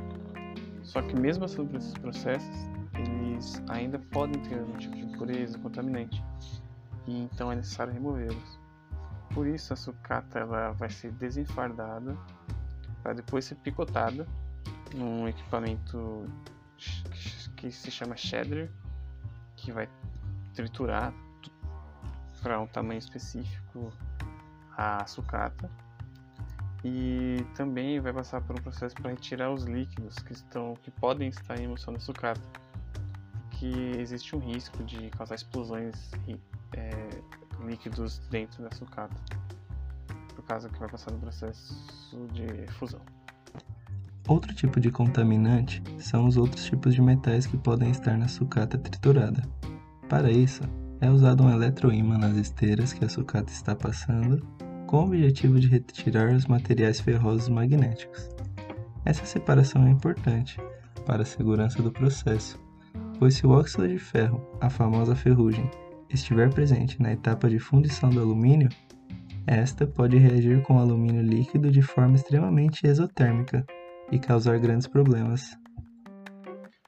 Só 0.83 1.03
que 1.03 1.17
mesmo 1.17 1.45
assim 1.45 1.67
por 1.67 1.77
esses 1.77 1.95
processos, 1.95 2.57
eles 2.95 3.63
ainda 3.69 3.99
podem 3.99 4.41
ter 4.43 4.59
algum 4.59 4.77
tipo 4.77 4.95
de 4.95 5.03
impureza, 5.03 5.59
contaminante, 5.59 6.23
e 7.07 7.23
então 7.23 7.51
é 7.51 7.57
necessário 7.57 7.93
removê-los. 7.93 8.61
Por 9.35 9.47
isso 9.47 9.73
a 9.73 9.77
sucata 9.77 10.39
ela 10.39 10.71
vai 10.73 10.89
ser 10.89 11.11
desenfardada 11.13 12.17
para 13.03 13.13
depois 13.13 13.45
ser 13.45 13.57
picotada 13.57 14.27
num 14.95 15.29
equipamento 15.29 16.25
que 17.57 17.71
se 17.71 17.91
chama 17.91 18.17
shredder, 18.17 18.71
que 19.67 19.73
vai 19.73 19.89
triturar 20.55 21.13
para 22.41 22.61
um 22.61 22.69
tamanho 22.69 22.99
específico 22.99 23.93
a 24.77 25.05
sucata. 25.07 25.69
E 26.85 27.45
também 27.57 27.99
vai 27.99 28.13
passar 28.13 28.41
por 28.43 28.57
um 28.57 28.63
processo 28.63 28.95
para 28.95 29.11
retirar 29.11 29.51
os 29.51 29.65
líquidos 29.65 30.15
que 30.21 30.33
estão 30.33 30.75
que 30.75 30.91
podem 30.93 31.29
estar 31.29 31.59
em 31.59 31.65
emulsão 31.65 31.93
da 31.93 31.99
sucata 31.99 32.41
que 33.51 33.73
existe 33.99 34.37
um 34.37 34.39
risco 34.39 34.85
de 34.85 35.11
causar 35.11 35.35
explosões 35.35 36.13
é, 36.75 37.09
líquidos 37.65 38.19
dentro 38.29 38.63
da 38.63 38.71
sucata 38.71 39.17
por 40.35 40.45
causa 40.45 40.69
que 40.69 40.79
vai 40.79 40.89
passar 40.89 41.11
no 41.11 41.19
processo 41.19 41.75
de 42.33 42.71
fusão 42.75 43.01
Outro 44.29 44.53
tipo 44.53 44.81
de 44.81 44.91
contaminante 44.91 45.81
são 45.99 46.27
os 46.27 46.37
outros 46.37 46.65
tipos 46.65 46.95
de 46.95 47.01
metais 47.01 47.47
que 47.47 47.57
podem 47.57 47.91
estar 47.91 48.19
na 48.19 48.27
sucata 48.27 48.77
triturada. 48.77 49.43
Para 50.09 50.33
isso, 50.33 50.63
é 51.01 51.09
usado 51.09 51.45
um 51.45 51.51
eletroímã 51.51 52.19
nas 52.19 52.37
esteiras 52.37 52.93
que 52.93 53.05
a 53.05 53.09
sucata 53.09 53.53
está 53.53 53.77
passando, 53.77 54.45
com 54.89 54.99
o 54.99 55.07
objetivo 55.07 55.61
de 55.61 55.69
retirar 55.69 56.35
os 56.35 56.47
materiais 56.47 57.01
ferrosos 57.01 57.49
magnéticos. 57.49 58.29
Essa 59.05 59.25
separação 59.25 59.87
é 59.87 59.91
importante 59.91 60.61
para 61.05 61.23
a 61.23 61.27
segurança 61.27 61.81
do 61.81 61.93
processo, 61.93 62.59
pois 63.21 63.35
se 63.35 63.47
o 63.47 63.51
óxido 63.51 63.87
de 63.87 63.99
ferro, 63.99 64.45
a 64.61 64.69
famosa 64.69 65.15
ferrugem, 65.15 65.71
estiver 66.11 66.53
presente 66.53 67.01
na 67.01 67.13
etapa 67.13 67.49
de 67.49 67.61
fundição 67.61 68.11
do 68.11 68.21
alumínio, 68.21 68.69
esta 69.47 69.87
pode 69.87 70.17
reagir 70.17 70.63
com 70.63 70.75
o 70.75 70.81
alumínio 70.81 71.23
líquido 71.23 71.71
de 71.71 71.81
forma 71.81 72.17
extremamente 72.17 72.85
exotérmica 72.85 73.65
e 74.11 74.19
causar 74.19 74.59
grandes 74.59 74.87
problemas. 74.87 75.57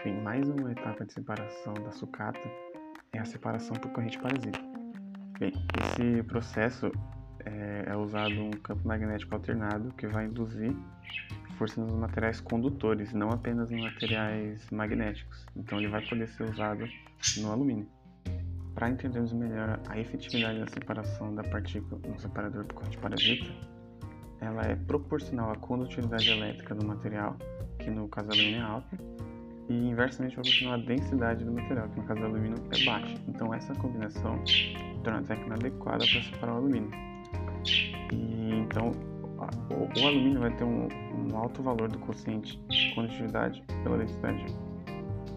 Tem 0.02 0.20
mais 0.22 0.48
uma 0.48 0.70
etapa 0.70 1.04
de 1.04 1.12
separação 1.12 1.74
da 1.74 1.90
sucata, 1.92 2.48
é 3.12 3.18
a 3.18 3.24
separação 3.24 3.76
por 3.76 3.90
corrente 3.90 4.18
parasita. 4.18 4.60
Bem, 5.38 5.52
esse 5.82 6.22
processo 6.24 6.90
é, 7.44 7.84
é 7.86 7.96
usado 7.96 8.34
um 8.34 8.50
campo 8.50 8.86
magnético 8.86 9.34
alternado 9.34 9.92
que 9.94 10.06
vai 10.06 10.26
induzir 10.26 10.74
força 11.58 11.80
nos 11.80 11.92
materiais 11.92 12.40
condutores, 12.40 13.12
não 13.12 13.30
apenas 13.30 13.70
em 13.72 13.82
materiais 13.82 14.70
magnéticos. 14.70 15.44
Então 15.56 15.78
ele 15.78 15.88
vai 15.88 16.06
poder 16.06 16.28
ser 16.28 16.44
usado 16.44 16.86
no 17.38 17.50
alumínio. 17.50 17.88
Para 18.74 18.90
entendermos 18.90 19.32
melhor 19.32 19.80
a 19.88 19.98
efetividade 19.98 20.60
da 20.60 20.68
separação 20.68 21.34
da 21.34 21.42
partícula 21.42 22.00
no 22.06 22.18
separador 22.18 22.64
por 22.64 22.74
corrente 22.74 22.98
parasita, 22.98 23.50
ela 24.40 24.62
é 24.62 24.76
proporcional 24.76 25.52
à 25.52 25.56
condutividade 25.56 26.30
elétrica 26.30 26.74
do 26.74 26.86
material 26.86 27.36
que 27.78 27.90
no 27.90 28.08
caso 28.08 28.28
do 28.28 28.34
alumínio 28.34 28.60
é 28.60 28.62
alta, 28.62 28.98
e 29.68 29.74
inversamente 29.74 30.34
proporcional 30.34 30.74
à 30.74 30.82
densidade 30.82 31.44
do 31.44 31.52
material, 31.52 31.88
que 31.88 32.00
no 32.00 32.06
caso 32.06 32.20
do 32.20 32.26
alumínio 32.26 32.56
é 32.74 32.84
baixa. 32.84 33.14
Então 33.28 33.52
essa 33.52 33.74
combinação 33.74 34.42
torna 35.02 35.20
a 35.20 35.22
técnica 35.22 35.54
adequada 35.54 36.04
para 36.06 36.22
separar 36.22 36.54
o 36.54 36.56
alumínio. 36.56 36.90
E 38.12 38.54
então 38.54 38.92
o, 39.70 40.00
o 40.00 40.06
alumínio 40.06 40.40
vai 40.40 40.54
ter 40.56 40.64
um, 40.64 40.88
um, 40.88 41.36
alto 41.36 41.62
valor 41.62 41.88
do 41.88 41.98
quociente 41.98 42.58
de 42.68 42.94
condutividade 42.94 43.62
pela 43.82 43.98
densidade. 43.98 44.44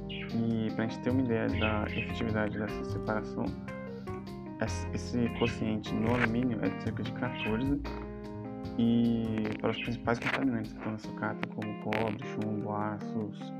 E 0.10 0.72
para 0.74 0.86
a 0.86 0.88
gente 0.88 1.00
ter 1.02 1.10
uma 1.10 1.22
ideia 1.22 1.48
da 1.48 1.84
efetividade 1.90 2.58
dessa 2.58 2.84
separação, 2.86 3.46
esse 4.94 5.28
quociente 5.40 5.94
no 5.94 6.16
alumínio 6.16 6.60
é 6.64 6.70
de 6.70 6.84
cerca 6.84 7.04
de 7.04 7.12
14 7.14 7.82
e 8.78 9.58
para 9.60 9.72
os 9.72 9.82
principais 9.82 10.20
contaminantes 10.20 10.72
que 10.72 10.78
estão 10.78 10.92
na 10.94 10.98
sucata, 11.00 11.48
como 11.50 11.80
cobre, 11.82 12.26
chumbo, 12.28 12.72
aços, 12.72 13.54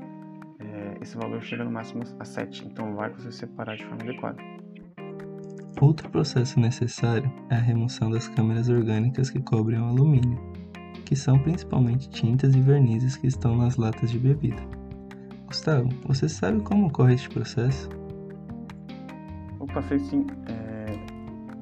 é, 0.58 0.98
esse 1.00 1.16
valor 1.16 1.42
chega 1.42 1.64
no 1.64 1.70
máximo 1.70 2.02
a 2.18 2.24
7, 2.24 2.66
então 2.66 2.94
vai 2.94 3.10
você 3.10 3.30
separar 3.30 3.76
de 3.76 3.84
forma 3.84 4.02
adequada. 4.02 4.42
Outro 5.80 6.08
processo 6.10 6.60
necessário 6.60 7.30
é 7.50 7.56
a 7.56 7.58
remoção 7.58 8.10
das 8.10 8.28
câmeras 8.28 8.68
orgânicas 8.68 9.30
que 9.30 9.40
cobrem 9.40 9.80
o 9.80 9.86
alumínio, 9.86 10.38
que 11.04 11.16
são 11.16 11.38
principalmente 11.40 12.08
tintas 12.08 12.54
e 12.54 12.60
vernizes 12.60 13.16
que 13.16 13.26
estão 13.26 13.56
nas 13.56 13.76
latas 13.76 14.10
de 14.10 14.18
bebida. 14.18 14.62
Gustavo, 15.46 15.88
você 16.06 16.28
sabe 16.28 16.60
como 16.62 16.86
ocorre 16.86 17.14
este 17.14 17.28
processo? 17.28 17.88
Opa, 19.58 19.82
sei 19.82 19.98
sim. 19.98 20.24
É... 20.48 20.61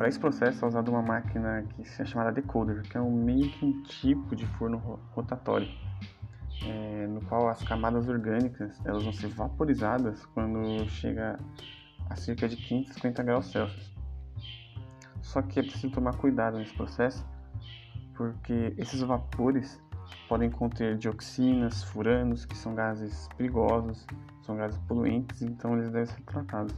Para 0.01 0.09
esse 0.09 0.19
processo 0.19 0.65
é 0.65 0.69
usada 0.69 0.91
uma 0.91 1.03
máquina 1.03 1.63
que 1.63 1.83
é 1.83 2.05
chamada 2.07 2.33
decoder, 2.33 2.81
que 2.85 2.97
é 2.97 3.01
um 3.03 3.23
meio 3.23 3.51
que 3.51 3.67
um 3.67 3.83
tipo 3.83 4.35
de 4.35 4.47
forno 4.47 4.79
rotatório 5.13 5.69
é, 6.65 7.07
no 7.07 7.21
qual 7.27 7.51
as 7.51 7.63
camadas 7.63 8.09
orgânicas 8.09 8.81
elas 8.87 9.03
vão 9.05 9.13
ser 9.13 9.29
vaporizadas 9.29 10.25
quando 10.33 10.89
chega 10.89 11.39
a 12.09 12.17
cerca 12.17 12.49
de 12.49 12.57
550 12.57 13.23
graus 13.23 13.53
Celsius. 13.53 13.95
Só 15.21 15.43
que 15.43 15.61
é 15.61 15.63
preciso 15.63 15.93
tomar 15.93 16.17
cuidado 16.17 16.57
nesse 16.57 16.73
processo, 16.73 17.23
porque 18.15 18.73
esses 18.79 19.03
vapores 19.03 19.79
podem 20.27 20.49
conter 20.49 20.97
dioxinas, 20.97 21.85
furanos, 21.85 22.47
que 22.47 22.57
são 22.57 22.75
gases 22.75 23.29
perigosos, 23.37 24.07
são 24.47 24.57
gases 24.57 24.79
poluentes, 24.89 25.43
então 25.43 25.75
eles 25.75 25.91
devem 25.91 26.07
ser 26.07 26.23
tratados. 26.23 26.75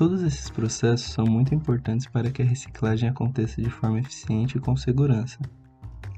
Todos 0.00 0.22
esses 0.22 0.48
processos 0.48 1.12
são 1.12 1.26
muito 1.26 1.54
importantes 1.54 2.06
para 2.06 2.30
que 2.30 2.40
a 2.40 2.44
reciclagem 2.46 3.06
aconteça 3.06 3.60
de 3.60 3.68
forma 3.68 3.98
eficiente 3.98 4.56
e 4.56 4.60
com 4.60 4.74
segurança. 4.74 5.38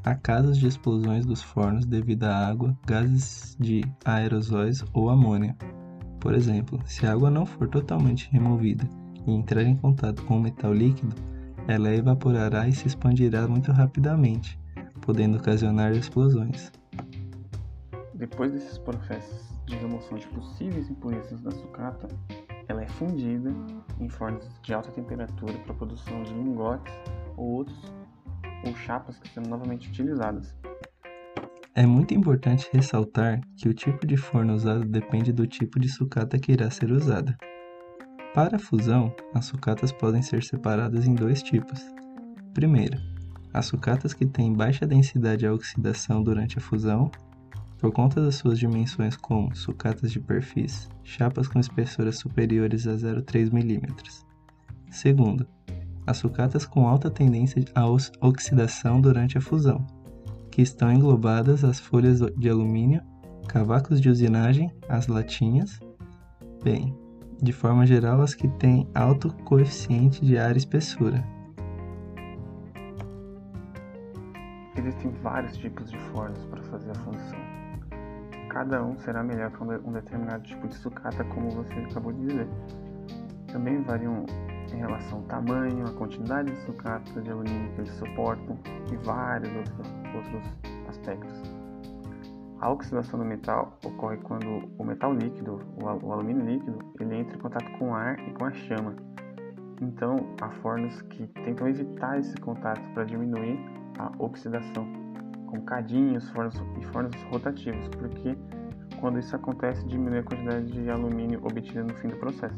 Há 0.05 0.15
casos 0.15 0.57
de 0.57 0.69
explosões 0.69 1.27
dos 1.27 1.43
fornos 1.43 1.85
devido 1.85 2.23
à 2.23 2.47
água, 2.47 2.79
gases 2.87 3.57
de 3.59 3.83
aerosóis 4.05 4.85
ou 4.93 5.11
amônia. 5.11 5.57
Por 6.21 6.33
exemplo, 6.33 6.79
se 6.87 7.05
a 7.05 7.13
água 7.13 7.29
não 7.29 7.45
for 7.45 7.67
totalmente 7.67 8.31
removida 8.31 8.89
e 9.27 9.33
entrar 9.33 9.65
em 9.65 9.75
contato 9.75 10.23
com 10.27 10.37
o 10.37 10.41
metal 10.41 10.73
líquido, 10.73 11.17
ela 11.67 11.93
evaporará 11.93 12.69
e 12.69 12.73
se 12.73 12.87
expandirá 12.87 13.49
muito 13.49 13.73
rapidamente, 13.73 14.57
podendo 15.01 15.39
ocasionar 15.39 15.91
explosões. 15.91 16.71
Depois 18.15 18.53
desses 18.53 18.79
processos 18.79 19.51
de 19.67 19.75
remoção 19.75 20.17
de 20.19 20.29
possíveis 20.29 20.89
impurezas 20.89 21.41
da 21.41 21.51
sucata, 21.51 22.07
ela 22.73 22.83
é 22.83 22.89
fundida 22.89 23.53
em 24.01 24.09
fornos 24.09 24.49
de 24.63 24.73
alta 24.73 24.91
temperatura 24.91 25.53
para 25.59 25.75
produção 25.75 26.23
de 26.23 26.33
lingotes 26.33 26.93
ou 27.37 27.47
outros 27.47 27.93
ou 28.67 28.75
chapas 28.77 29.19
que 29.19 29.29
serão 29.29 29.49
novamente 29.51 29.89
utilizadas. 29.89 30.55
É 31.75 31.87
muito 31.87 32.15
importante 32.15 32.69
ressaltar 32.73 33.41
que 33.57 33.69
o 33.69 33.75
tipo 33.75 34.07
de 34.07 34.17
forno 34.17 34.55
usado 34.55 34.85
depende 34.85 35.33
do 35.33 35.47
tipo 35.47 35.79
de 35.79 35.89
sucata 35.89 36.39
que 36.39 36.53
irá 36.53 36.71
ser 36.71 36.91
usada. 36.91 37.37
Para 38.35 38.57
a 38.57 38.59
fusão, 38.59 39.15
as 39.35 39.47
sucatas 39.47 39.93
podem 39.93 40.23
ser 40.23 40.43
separadas 40.43 41.07
em 41.07 41.15
dois 41.15 41.43
tipos. 41.43 41.81
Primeiro, 42.55 42.99
as 43.53 43.67
sucatas 43.67 44.15
que 44.15 44.25
têm 44.25 44.53
baixa 44.53 44.87
densidade 44.87 45.41
de 45.41 45.49
oxidação 45.49 46.23
durante 46.23 46.57
a 46.59 46.61
fusão, 46.61 47.11
por 47.83 47.91
conta 47.91 48.23
das 48.23 48.37
suas 48.37 48.61
dimensões 48.61 49.17
como 49.17 49.53
sucatas 49.57 50.13
de 50.13 50.21
perfis, 50.21 50.89
chapas 51.03 51.49
com 51.49 51.59
espessuras 51.59 52.17
superiores 52.17 52.87
a 52.87 52.93
0,3 52.93 53.51
mm. 53.51 53.93
Segundo, 54.89 55.45
as 56.07 56.19
sucatas 56.19 56.65
com 56.65 56.87
alta 56.87 57.11
tendência 57.11 57.65
à 57.75 57.85
oxidação 58.21 59.01
durante 59.01 59.37
a 59.37 59.41
fusão, 59.41 59.85
que 60.49 60.63
estão 60.63 60.93
englobadas 60.93 61.65
as 61.65 61.81
folhas 61.81 62.21
de 62.21 62.49
alumínio, 62.49 63.03
cavacos 63.49 64.01
de 64.01 64.09
usinagem, 64.09 64.71
as 64.89 65.09
latinhas, 65.09 65.81
bem, 66.63 66.97
de 67.43 67.53
forma 67.53 67.85
geral 67.85 68.23
as 68.23 68.33
que 68.33 68.47
têm 68.47 68.87
alto 68.95 69.35
coeficiente 69.45 70.25
de 70.25 70.39
área 70.39 70.59
espessura. 70.59 71.27
Existem 75.03 75.21
vários 75.21 75.57
tipos 75.57 75.91
de 75.91 75.99
fornos 76.13 76.45
para 76.45 76.63
fazer 76.63 76.93
a 76.93 76.95
função. 76.95 77.39
Cada 78.49 78.85
um 78.85 78.97
será 78.99 79.21
melhor 79.25 79.51
para 79.51 79.81
um 79.81 79.93
determinado 79.93 80.45
tipo 80.45 80.69
de 80.69 80.77
sucata, 80.77 81.25
como 81.25 81.51
você 81.51 81.75
acabou 81.75 82.13
de 82.13 82.27
dizer. 82.27 82.49
Também 83.49 83.83
variam 83.83 84.25
em 84.73 84.77
relação 84.77 85.19
ao 85.19 85.25
tamanho, 85.25 85.85
a 85.87 85.93
quantidade 85.95 86.53
de 86.53 86.61
sucata 86.61 87.21
de 87.21 87.31
alumínio 87.33 87.73
que 87.75 87.81
eles 87.81 87.93
suportam 87.95 88.57
e 88.93 88.97
vários 89.05 89.53
outros, 89.57 89.89
outros 90.15 90.45
aspectos. 90.89 91.43
A 92.61 92.71
oxidação 92.71 93.19
do 93.19 93.25
metal 93.25 93.77
ocorre 93.85 94.19
quando 94.19 94.71
o 94.79 94.85
metal 94.85 95.13
líquido, 95.13 95.59
o 95.83 96.13
alumínio 96.13 96.47
líquido, 96.47 96.79
ele 97.01 97.17
entra 97.17 97.37
em 97.37 97.41
contato 97.41 97.69
com 97.77 97.91
o 97.91 97.95
ar 97.95 98.21
e 98.21 98.33
com 98.35 98.45
a 98.45 98.53
chama. 98.53 98.95
Então, 99.81 100.15
há 100.41 100.49
fornos 100.49 101.03
que 101.03 101.27
tentam 101.45 101.67
evitar 101.67 102.21
esse 102.21 102.37
contato 102.37 102.81
para 102.95 103.03
diminuir 103.03 103.82
a 103.99 104.13
oxidação, 104.19 104.87
como 105.47 105.63
cadinhos 105.63 106.25
e 106.81 106.85
fornos 106.87 107.23
rotativos, 107.31 107.89
porque 107.89 108.37
quando 109.01 109.19
isso 109.19 109.35
acontece, 109.35 109.85
diminui 109.87 110.21
a 110.21 110.23
quantidade 110.23 110.71
de 110.71 110.91
alumínio 110.91 111.41
obtida 111.45 111.83
no 111.83 111.95
fim 111.95 112.09
do 112.09 112.17
processo. 112.17 112.55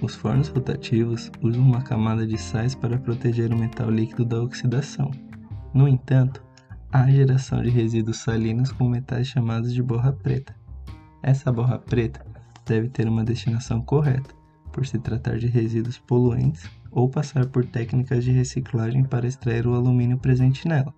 Os 0.00 0.14
fornos 0.14 0.48
rotativos 0.48 1.30
usam 1.42 1.62
uma 1.62 1.82
camada 1.82 2.26
de 2.26 2.38
sais 2.38 2.74
para 2.74 2.96
proteger 2.98 3.52
o 3.52 3.58
metal 3.58 3.90
líquido 3.90 4.24
da 4.24 4.40
oxidação. 4.40 5.10
No 5.74 5.88
entanto, 5.88 6.42
há 6.92 7.10
geração 7.10 7.62
de 7.62 7.68
resíduos 7.68 8.18
salinos 8.18 8.72
com 8.72 8.88
metais 8.88 9.26
chamados 9.26 9.74
de 9.74 9.82
borra 9.82 10.12
preta. 10.12 10.54
Essa 11.22 11.52
borra 11.52 11.78
preta 11.78 12.24
deve 12.64 12.88
ter 12.88 13.08
uma 13.08 13.24
destinação 13.24 13.82
correta, 13.82 14.34
por 14.68 14.86
se 14.86 14.98
tratar 14.98 15.38
de 15.38 15.46
resíduos 15.46 15.98
poluentes 15.98 16.70
ou 16.90 17.08
passar 17.08 17.46
por 17.46 17.64
técnicas 17.64 18.24
de 18.24 18.32
reciclagem 18.32 19.04
para 19.04 19.26
extrair 19.26 19.66
o 19.66 19.74
alumínio 19.74 20.18
presente 20.18 20.66
nela. 20.66 20.94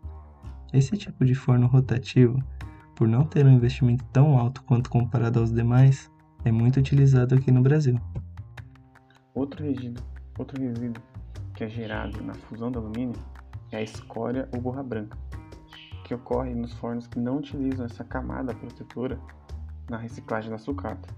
Esse 0.72 0.96
tipo 0.96 1.24
de 1.24 1.34
forno 1.34 1.66
rotativo, 1.66 2.38
por 2.94 3.08
não 3.08 3.24
ter 3.24 3.44
um 3.44 3.50
investimento 3.50 4.04
tão 4.12 4.38
alto 4.38 4.62
quanto 4.64 4.90
comparado 4.90 5.40
aos 5.40 5.52
demais, 5.52 6.10
é 6.44 6.52
muito 6.52 6.78
utilizado 6.78 7.34
aqui 7.34 7.50
no 7.50 7.62
Brasil. 7.62 7.98
Outro 9.34 9.64
resíduo, 9.64 10.04
outro 10.38 10.60
resíduo 10.60 11.02
que 11.54 11.64
é 11.64 11.68
gerado 11.68 12.22
na 12.22 12.34
fusão 12.34 12.70
do 12.70 12.78
alumínio 12.78 13.20
é 13.70 13.78
a 13.78 13.82
escória 13.82 14.48
ou 14.54 14.60
borra 14.60 14.82
branca, 14.82 15.18
que 16.04 16.14
ocorre 16.14 16.54
nos 16.54 16.72
fornos 16.74 17.06
que 17.06 17.18
não 17.18 17.38
utilizam 17.38 17.86
essa 17.86 18.04
camada 18.04 18.54
protetora 18.54 19.18
na 19.88 19.96
reciclagem 19.96 20.50
da 20.50 20.58
sucata. 20.58 21.08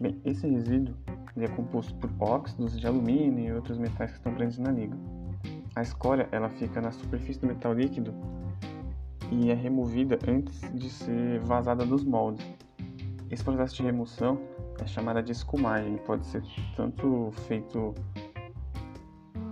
Bem, 0.00 0.20
esse 0.24 0.48
resíduo 0.48 0.94
é 1.36 1.48
composto 1.48 1.94
por 1.94 2.10
óxidos 2.20 2.78
de 2.78 2.86
alumínio 2.86 3.44
e 3.44 3.52
outros 3.52 3.78
metais 3.78 4.10
que 4.10 4.18
estão 4.18 4.34
presentes 4.34 4.58
na 4.58 4.70
liga. 4.70 4.96
A 5.74 5.82
escória 5.82 6.28
ela 6.32 6.48
fica 6.48 6.80
na 6.80 6.90
superfície 6.90 7.40
do 7.40 7.46
metal 7.46 7.72
líquido 7.72 8.12
e 9.30 9.50
é 9.50 9.54
removida 9.54 10.18
antes 10.28 10.60
de 10.74 10.90
ser 10.90 11.40
vazada 11.40 11.86
dos 11.86 12.04
moldes. 12.04 12.44
Esse 13.30 13.44
processo 13.44 13.76
de 13.76 13.82
remoção 13.84 14.40
é 14.82 14.86
chamada 14.86 15.22
de 15.22 15.30
escumagem. 15.30 15.96
Pode 15.98 16.26
ser 16.26 16.42
tanto 16.76 17.30
feito 17.46 17.94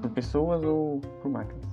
por 0.03 0.11
pessoas 0.11 0.64
ou 0.64 1.01
por 1.23 1.31
máquinas. 1.31 1.64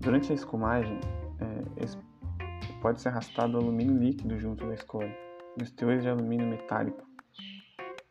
Durante 0.00 0.32
a 0.32 0.34
escumagem, 0.34 0.98
é, 1.40 2.80
pode 2.80 3.00
ser 3.00 3.08
arrastado 3.08 3.56
alumínio 3.56 3.96
líquido 3.96 4.38
junto 4.38 4.66
da 4.66 4.74
escória 4.74 5.14
e 5.58 5.62
os 5.62 5.70
teores 5.70 6.02
de 6.02 6.08
alumínio 6.08 6.46
metálico. 6.46 7.09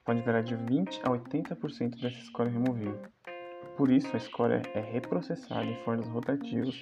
Pode 0.05 0.21
variar 0.21 0.43
de 0.43 0.55
20 0.55 1.01
a 1.03 1.09
80% 1.09 2.01
dessa 2.01 2.17
escória 2.19 2.51
removida. 2.51 2.99
Por 3.77 3.91
isso, 3.91 4.09
a 4.13 4.17
escória 4.17 4.61
é 4.73 4.81
reprocessada 4.81 5.63
em 5.63 5.75
fornos 5.83 6.07
rotativos, 6.07 6.79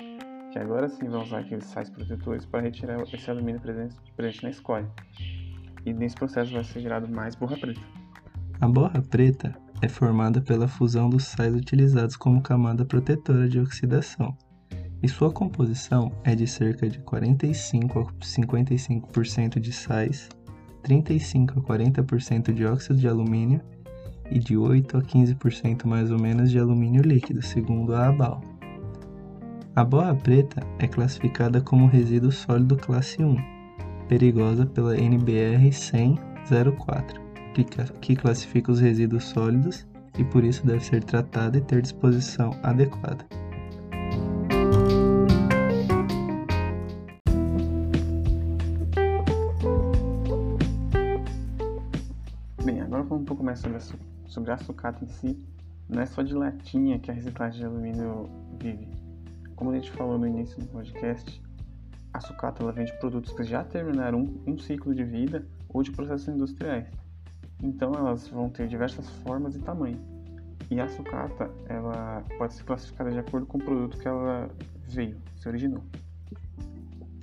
que 0.51 0.59
agora 0.59 0.87
sim 0.87 1.07
vão 1.09 1.23
usar 1.23 1.39
aqueles 1.39 1.65
sais 1.65 1.89
protetores 1.89 2.45
para 2.45 2.61
retirar 2.61 3.01
esse 3.13 3.29
alumínio 3.29 3.61
presente 3.61 4.43
na 4.43 4.49
escória 4.49 4.89
e 5.89 5.93
nesse 5.93 6.15
processo 6.15 6.51
vai 6.51 6.63
ser 6.63 6.81
gerado 6.81 7.07
mais 7.07 7.35
borra 7.35 7.57
preta. 7.57 7.81
A 8.59 8.67
borra 8.67 9.01
preta 9.01 9.55
é 9.81 9.87
formada 9.87 10.41
pela 10.41 10.67
fusão 10.67 11.09
dos 11.09 11.25
sais 11.25 11.53
utilizados 11.53 12.15
como 12.15 12.41
camada 12.41 12.85
protetora 12.85 13.47
de 13.47 13.59
oxidação 13.59 14.35
e 15.01 15.07
sua 15.07 15.31
composição 15.31 16.11
é 16.23 16.33
de 16.35 16.47
cerca 16.47 16.89
de 16.89 16.99
45 16.99 17.99
a 17.99 18.05
55% 18.25 19.59
de 19.59 19.71
sais, 19.71 20.27
35 20.87 21.59
a 21.59 21.61
40% 21.61 22.53
de 22.53 22.65
óxido 22.65 22.97
de 22.97 23.09
alumínio 23.09 23.59
e 24.31 24.39
de 24.39 24.55
8 24.55 24.97
a 24.97 25.01
15% 25.01 25.85
mais 25.85 26.09
ou 26.09 26.17
menos 26.17 26.49
de 26.49 26.57
alumínio 26.57 27.01
líquido, 27.01 27.41
segundo 27.41 27.93
a 27.93 28.07
ABAL. 28.07 28.41
A 29.75 29.83
borra 29.83 30.15
preta 30.15 30.65
é 30.79 30.87
classificada 30.87 31.59
como 31.59 31.87
resíduo 31.87 32.31
sólido 32.31 32.77
classe 32.77 33.21
1, 33.21 33.35
perigosa 34.07 34.65
pela 34.65 34.97
NBR 34.97 35.73
10004, 35.73 37.21
que 37.99 38.15
classifica 38.15 38.71
os 38.71 38.79
resíduos 38.79 39.25
sólidos 39.25 39.85
e 40.17 40.23
por 40.23 40.45
isso 40.45 40.65
deve 40.65 40.85
ser 40.85 41.03
tratada 41.03 41.57
e 41.57 41.61
ter 41.61 41.81
disposição 41.81 42.51
adequada. 42.63 43.25
A 54.51 54.57
sucata 54.57 55.03
em 55.03 55.07
si. 55.07 55.37
Não 55.89 56.01
é 56.01 56.05
só 56.05 56.21
de 56.21 56.33
latinha 56.33 56.99
que 56.99 57.09
a 57.09 57.13
reciclagem 57.13 57.59
de 57.59 57.65
alumínio 57.65 58.29
vive. 58.59 58.89
Como 59.55 59.71
a 59.71 59.75
gente 59.75 59.91
falou 59.91 60.17
no 60.17 60.27
início 60.27 60.59
do 60.59 60.67
podcast, 60.67 61.41
a 62.13 62.19
sucata 62.19 62.63
ela 62.63 62.71
vende 62.71 62.91
produtos 62.99 63.31
que 63.33 63.43
já 63.43 63.63
terminaram 63.63 64.19
um, 64.19 64.53
um 64.53 64.57
ciclo 64.57 64.93
de 64.93 65.03
vida 65.03 65.45
ou 65.69 65.81
de 65.83 65.91
processos 65.91 66.27
industriais. 66.27 66.87
Então 67.63 67.93
elas 67.93 68.27
vão 68.27 68.49
ter 68.49 68.67
diversas 68.67 69.09
formas 69.23 69.55
e 69.55 69.59
tamanhos. 69.59 70.01
E 70.69 70.79
a 70.79 70.87
sucata 70.89 71.49
ela 71.69 72.23
pode 72.37 72.53
ser 72.53 72.63
classificada 72.63 73.11
de 73.11 73.19
acordo 73.19 73.45
com 73.45 73.57
o 73.57 73.63
produto 73.63 73.97
que 73.97 74.07
ela 74.07 74.49
veio, 74.87 75.17
se 75.37 75.47
originou. 75.47 75.83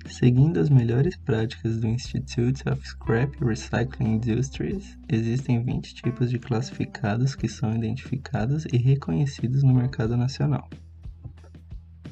Seguindo 0.07 0.59
as 0.59 0.69
melhores 0.69 1.17
práticas 1.17 1.77
do 1.77 1.87
Institute 1.87 2.67
of 2.69 2.87
Scrap 2.87 3.35
Recycling 3.43 4.15
Industries, 4.15 4.97
existem 5.09 5.63
20 5.63 5.95
tipos 5.95 6.29
de 6.29 6.37
classificados 6.37 7.35
que 7.35 7.47
são 7.49 7.73
identificados 7.73 8.65
e 8.71 8.77
reconhecidos 8.77 9.63
no 9.63 9.73
mercado 9.73 10.15
nacional. 10.15 10.69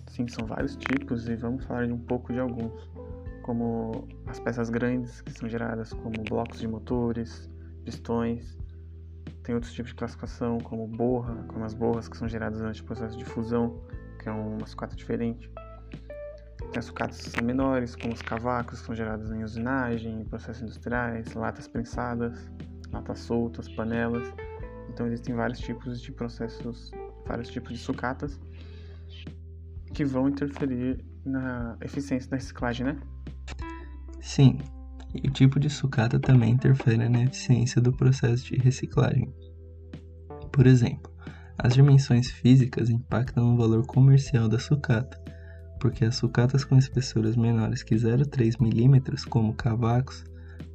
Sim, 0.08 0.27
são 0.27 0.45
vários 0.45 0.75
tipos 0.75 1.29
e 1.29 1.36
vamos 1.36 1.63
falar 1.65 1.86
de 1.86 1.93
um 1.93 1.99
pouco 1.99 2.34
de 2.34 2.39
alguns, 2.39 2.73
como 3.43 4.08
as 4.27 4.39
peças 4.39 4.69
grandes 4.69 5.21
que 5.21 5.32
são 5.32 5.47
geradas 5.47 5.93
como 5.93 6.23
blocos 6.23 6.60
de 6.60 6.67
motores, 6.67 7.49
pistões. 7.86 8.58
Tem 9.43 9.56
outros 9.56 9.71
tipos 9.71 9.91
de 9.91 9.95
classificação, 9.95 10.58
como 10.60 10.88
borra, 10.88 11.43
como 11.47 11.63
as 11.63 11.73
borras 11.73 12.08
que 12.08 12.17
são 12.17 12.27
geradas 12.27 12.58
durante 12.60 12.82
o 12.82 12.86
processo 12.86 13.17
de 13.17 13.23
fusão, 13.23 13.82
que 14.19 14.27
é 14.27 14.32
uma 14.32 14.65
sucata 14.65 14.95
diferente. 14.95 15.49
Tem 16.73 16.79
as 16.79 16.86
sucatas 16.86 17.21
que 17.21 17.29
são 17.29 17.43
menores, 17.43 17.95
como 17.95 18.15
os 18.15 18.21
cavacos, 18.23 18.79
que 18.79 18.88
são 18.88 18.95
gerados 18.95 19.29
em 19.29 19.43
usinagem, 19.43 20.21
em 20.21 20.25
processos 20.25 20.63
industriais, 20.63 21.31
latas 21.36 21.67
prensadas, 21.67 22.51
latas 22.91 23.19
soltas, 23.19 23.69
panelas. 23.75 24.27
Então 24.89 25.05
existem 25.05 25.36
vários 25.36 25.59
tipos 25.59 26.01
de 26.01 26.12
processos, 26.12 26.89
vários 27.27 27.49
tipos 27.49 27.73
de 27.73 27.77
sucatas 27.77 28.39
que 29.93 30.03
vão 30.03 30.27
interferir 30.27 31.05
na 31.23 31.77
eficiência 31.79 32.27
da 32.31 32.38
reciclagem, 32.38 32.88
né? 32.88 32.99
Sim, 34.19 34.57
e 35.13 35.27
o 35.27 35.31
tipo 35.31 35.59
de 35.59 35.69
sucata 35.69 36.19
também 36.19 36.53
interfere 36.53 37.07
na 37.07 37.21
eficiência 37.21 37.79
do 37.79 37.93
processo 37.93 38.45
de 38.45 38.55
reciclagem. 38.55 39.31
Por 40.51 40.65
exemplo, 40.65 41.13
as 41.55 41.75
dimensões 41.75 42.31
físicas 42.31 42.89
impactam 42.89 43.51
no 43.51 43.57
valor 43.57 43.86
comercial 43.86 44.49
da 44.49 44.57
sucata, 44.57 45.21
porque 45.84 46.06
as 46.06 46.15
sucatas 46.15 46.63
com 46.63 46.78
espessuras 46.78 47.36
menores 47.36 47.84
que 47.84 47.93
0,3 47.93 48.56
mm, 48.58 49.30
como 49.30 49.54
cavacos, 49.54 50.24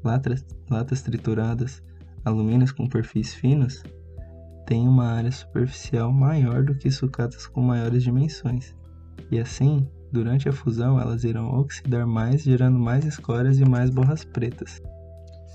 latas, 0.04 0.44
latas 0.68 1.00
trituradas, 1.00 1.82
alumínios 2.26 2.72
com 2.72 2.86
perfis 2.86 3.32
finos, 3.32 3.82
têm 4.66 4.86
uma 4.86 5.06
área 5.06 5.32
superficial 5.32 6.12
maior 6.12 6.62
do 6.62 6.74
que 6.74 6.90
sucatas 6.90 7.46
com 7.46 7.62
maiores 7.62 8.02
dimensões, 8.02 8.76
e 9.30 9.38
assim 9.38 9.88
Durante 10.10 10.48
a 10.48 10.52
fusão, 10.52 10.98
elas 10.98 11.22
irão 11.22 11.50
oxidar 11.60 12.06
mais, 12.06 12.42
gerando 12.42 12.78
mais 12.78 13.04
escórias 13.04 13.58
e 13.58 13.64
mais 13.68 13.90
borras 13.90 14.24
pretas. 14.24 14.80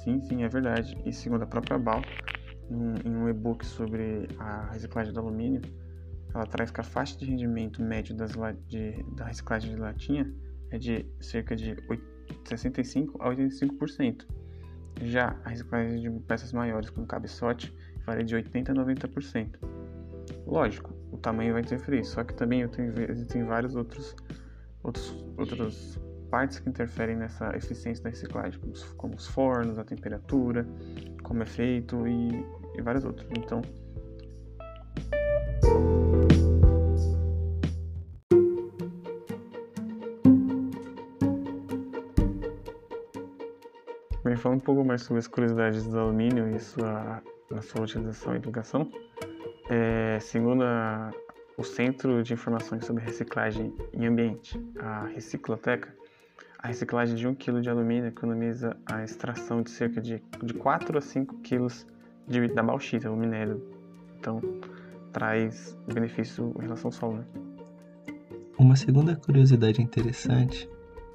Sim, 0.03 0.21
sim, 0.21 0.43
é 0.43 0.47
verdade. 0.47 0.95
E 1.03 1.11
segundo 1.11 1.41
a 1.41 1.47
própria 1.47 1.79
BAL, 1.79 2.03
em 2.69 3.09
um 3.09 3.27
e-book 3.27 3.65
sobre 3.65 4.27
a 4.37 4.69
reciclagem 4.71 5.11
do 5.11 5.19
alumínio, 5.19 5.61
ela 6.33 6.45
traz 6.45 6.71
que 6.71 6.81
a 6.81 6.83
faixa 6.83 7.17
de 7.17 7.25
rendimento 7.25 7.81
médio 7.81 8.15
das, 8.15 8.31
de, 8.67 9.03
da 9.15 9.25
reciclagem 9.25 9.73
de 9.73 9.79
latinha 9.79 10.33
é 10.71 10.77
de 10.77 11.05
cerca 11.19 11.55
de 11.55 11.75
65 12.45 13.21
a 13.21 13.29
85%. 13.29 14.25
Já 15.01 15.35
a 15.43 15.49
reciclagem 15.49 16.01
de 16.01 16.09
peças 16.21 16.51
maiores, 16.53 16.89
como 16.89 17.05
cabeçote, 17.05 17.73
varia 18.05 18.23
de 18.23 18.35
80 18.35 18.71
a 18.71 18.75
90%. 18.75 19.59
Lógico, 20.45 20.93
o 21.11 21.17
tamanho 21.17 21.53
vai 21.53 21.61
interferir, 21.61 22.03
só 22.03 22.23
que 22.23 22.33
também 22.33 22.67
existem 23.09 23.43
vários 23.43 23.75
outros 23.75 24.15
outros, 24.83 25.25
outras 25.37 25.99
partes 26.29 26.59
que 26.59 26.69
interferem 26.69 27.15
nessa 27.15 27.55
eficiência 27.55 28.03
da 28.03 28.09
reciclagem, 28.09 28.59
como 28.59 28.73
os, 28.73 28.83
como 28.93 29.15
os 29.15 29.27
fornos, 29.27 29.77
a 29.79 29.83
temperatura, 29.83 30.67
como 31.23 31.41
é 31.41 31.45
feito 31.45 32.07
e, 32.07 32.45
e 32.75 32.81
vários 32.81 33.05
outros. 33.05 33.27
Então, 33.37 33.61
Falando 44.43 44.57
um 44.57 44.61
pouco 44.61 44.83
mais 44.83 45.03
sobre 45.03 45.19
as 45.19 45.27
curiosidades 45.27 45.87
do 45.87 45.97
alumínio 45.97 46.53
e 46.53 46.59
sua, 46.59 47.23
sua 47.61 47.83
utilização 47.83 48.33
e 48.33 48.37
aplicação, 48.37 48.91
é, 49.69 50.19
segundo 50.19 50.65
a, 50.65 51.11
o 51.57 51.63
Centro 51.63 52.21
de 52.21 52.33
Informações 52.33 52.83
sobre 52.83 53.05
Reciclagem 53.05 53.73
e 53.93 54.05
Ambiente, 54.05 54.61
a 54.77 55.05
Recicloteca, 55.05 55.95
a 56.59 56.67
reciclagem 56.67 57.15
de 57.15 57.25
1 57.25 57.35
kg 57.35 57.61
de 57.61 57.69
alumínio 57.69 58.07
economiza 58.07 58.75
a 58.85 59.01
extração 59.01 59.61
de 59.61 59.69
cerca 59.69 60.01
de, 60.01 60.21
de 60.43 60.53
4 60.53 60.97
a 60.97 61.01
5 61.01 61.37
kg 61.37 61.67
de, 62.27 62.49
da 62.49 62.61
bauxita, 62.61 63.09
o 63.09 63.15
minério. 63.15 63.65
Então, 64.19 64.41
traz 65.13 65.79
benefício 65.87 66.53
em 66.59 66.63
relação 66.63 66.89
ao 66.89 66.91
solo. 66.91 67.17
Né? 67.19 67.25
Uma 68.59 68.75
segunda 68.75 69.15
curiosidade 69.15 69.81
interessante 69.81 70.69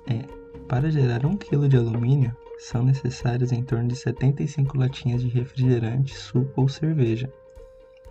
é, 0.06 0.22
para 0.66 0.90
gerar 0.90 1.26
1 1.26 1.36
kg 1.36 1.68
de 1.68 1.76
alumínio, 1.76 2.34
são 2.58 2.84
necessárias 2.84 3.52
em 3.52 3.62
torno 3.62 3.88
de 3.88 3.96
75 3.96 4.76
latinhas 4.76 5.22
de 5.22 5.28
refrigerante, 5.28 6.14
suco 6.14 6.60
ou 6.60 6.68
cerveja, 6.68 7.32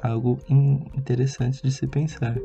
algo 0.01 0.39
interessante 0.49 1.61
de 1.61 1.71
se 1.71 1.85
pensar. 1.85 2.37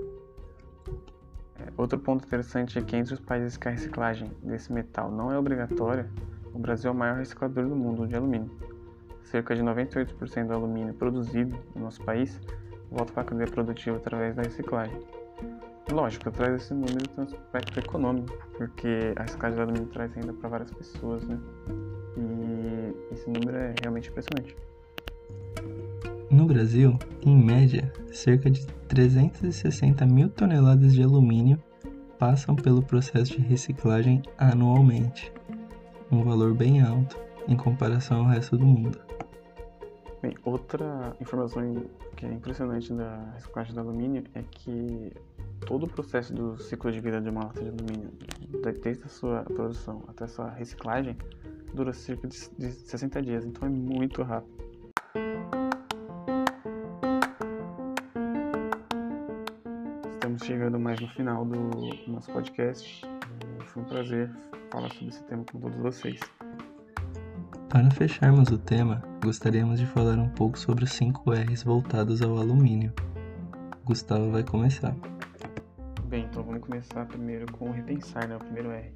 É, 1.58 1.72
outro 1.76 1.98
ponto 1.98 2.26
interessante 2.26 2.78
é 2.78 2.82
que 2.82 2.96
entre 2.96 3.14
os 3.14 3.20
países 3.20 3.56
que 3.56 3.68
a 3.68 3.70
reciclagem 3.70 4.30
desse 4.42 4.72
metal 4.72 5.10
não 5.10 5.30
é 5.32 5.38
obrigatória, 5.38 6.10
o 6.52 6.58
Brasil 6.58 6.90
é 6.90 6.92
o 6.92 6.96
maior 6.96 7.16
reciclador 7.16 7.68
do 7.68 7.76
mundo 7.76 8.06
de 8.06 8.16
alumínio. 8.16 8.50
Cerca 9.22 9.54
de 9.54 9.62
98% 9.62 10.46
do 10.46 10.52
alumínio 10.52 10.92
produzido 10.94 11.56
no 11.74 11.82
nosso 11.82 12.02
país 12.04 12.38
volta 12.90 13.12
para 13.12 13.22
a 13.22 13.26
cadeia 13.26 13.50
produtiva 13.50 13.96
através 13.96 14.34
da 14.34 14.42
reciclagem. 14.42 15.00
Lógico, 15.90 16.30
trago 16.30 16.56
esse 16.56 16.72
número 16.72 17.06
do 17.16 17.22
aspecto 17.22 17.78
econômico, 17.78 18.32
porque 18.56 19.14
a 19.16 19.50
do 19.50 19.60
alumínio 19.60 19.88
traz 19.88 20.14
renda 20.14 20.32
para 20.32 20.48
várias 20.48 20.70
pessoas, 20.72 21.24
né? 21.24 21.38
E 22.16 23.14
esse 23.14 23.28
número 23.28 23.56
é 23.56 23.74
realmente 23.82 24.08
impressionante. 24.08 24.56
No 26.30 26.46
Brasil, 26.46 26.98
em 27.20 27.36
média, 27.36 27.92
cerca 28.10 28.50
de 28.50 28.66
360 28.88 30.06
mil 30.06 30.30
toneladas 30.30 30.94
de 30.94 31.02
alumínio 31.02 31.62
passam 32.18 32.54
pelo 32.54 32.82
processo 32.82 33.32
de 33.32 33.42
reciclagem 33.42 34.22
anualmente, 34.38 35.32
um 36.10 36.22
valor 36.22 36.54
bem 36.54 36.80
alto 36.80 37.18
em 37.48 37.56
comparação 37.56 38.20
ao 38.20 38.26
resto 38.26 38.56
do 38.56 38.64
mundo. 38.64 38.98
Bem, 40.22 40.36
outra 40.44 41.16
informação 41.20 41.84
que 42.16 42.24
é 42.24 42.32
impressionante 42.32 42.92
da 42.92 43.32
reciclagem 43.34 43.74
do 43.74 43.80
alumínio 43.80 44.22
é 44.34 44.42
que 44.50 45.12
todo 45.66 45.86
o 45.86 45.88
processo 45.88 46.32
do 46.32 46.56
ciclo 46.58 46.90
de 46.90 47.00
vida 47.00 47.20
de 47.20 47.30
uma 47.30 47.44
lata 47.44 47.62
de 47.62 47.68
alumínio, 47.68 48.10
desde 48.82 49.04
a 49.04 49.08
sua 49.08 49.42
produção 49.42 50.02
até 50.08 50.24
a 50.24 50.28
sua 50.28 50.50
reciclagem, 50.50 51.16
dura 51.74 51.92
cerca 51.92 52.28
de 52.28 52.36
60 52.36 53.22
dias, 53.22 53.44
então 53.44 53.66
é 53.66 53.70
muito 53.70 54.22
rápido. 54.22 54.62
estamos 60.32 60.46
chegando 60.46 60.80
mais 60.80 61.00
no 61.00 61.08
final 61.08 61.44
do 61.44 61.58
nosso 62.06 62.32
podcast. 62.32 63.02
Foi 63.66 63.82
um 63.82 63.86
prazer 63.86 64.30
falar 64.70 64.90
sobre 64.90 65.08
esse 65.08 65.22
tema 65.24 65.44
com 65.50 65.60
todos 65.60 65.76
vocês. 65.78 66.20
Para 67.68 67.90
fecharmos 67.90 68.48
o 68.50 68.58
tema, 68.58 69.02
gostaríamos 69.22 69.78
de 69.78 69.86
falar 69.86 70.18
um 70.18 70.28
pouco 70.30 70.58
sobre 70.58 70.84
os 70.84 70.92
5 70.92 71.30
R's 71.30 71.62
voltados 71.62 72.22
ao 72.22 72.38
alumínio. 72.38 72.92
Gustavo 73.84 74.30
vai 74.30 74.42
começar. 74.42 74.94
Começar 76.62 77.04
primeiro 77.06 77.50
com 77.54 77.72
repensar, 77.72 78.28
né? 78.28 78.36
O 78.36 78.38
primeiro 78.38 78.70
R. 78.70 78.92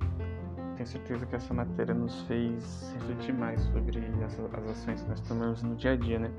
Tenho 0.76 0.86
certeza 0.86 1.26
que 1.26 1.34
essa 1.34 1.52
matéria 1.52 1.92
nos 1.92 2.22
fez 2.22 2.94
refletir 2.94 3.34
mais 3.34 3.60
sobre 3.60 3.98
as, 4.24 4.38
as 4.38 4.70
ações 4.70 5.02
que 5.02 5.08
nós 5.08 5.20
tomamos 5.22 5.64
no 5.64 5.74
dia 5.74 5.94
a 5.94 5.96
dia, 5.96 6.20
né? 6.20 6.30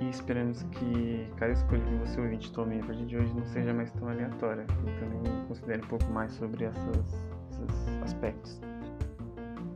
E 0.00 0.08
esperamos 0.08 0.64
que 0.64 1.24
cada 1.36 1.52
escolha 1.52 1.80
que 1.84 1.94
você 1.98 2.20
ouvinte 2.20 2.52
tome 2.52 2.80
a 2.80 2.84
partir 2.84 3.06
de 3.06 3.16
hoje 3.16 3.32
não 3.32 3.44
seja 3.46 3.72
mais 3.72 3.92
tão 3.92 4.08
aleatória 4.08 4.66
e 4.82 4.98
também 4.98 5.46
considere 5.46 5.82
um 5.82 5.86
pouco 5.86 6.06
mais 6.10 6.32
sobre 6.32 6.64
essas, 6.64 7.28
esses 7.52 8.02
aspectos. 8.02 8.60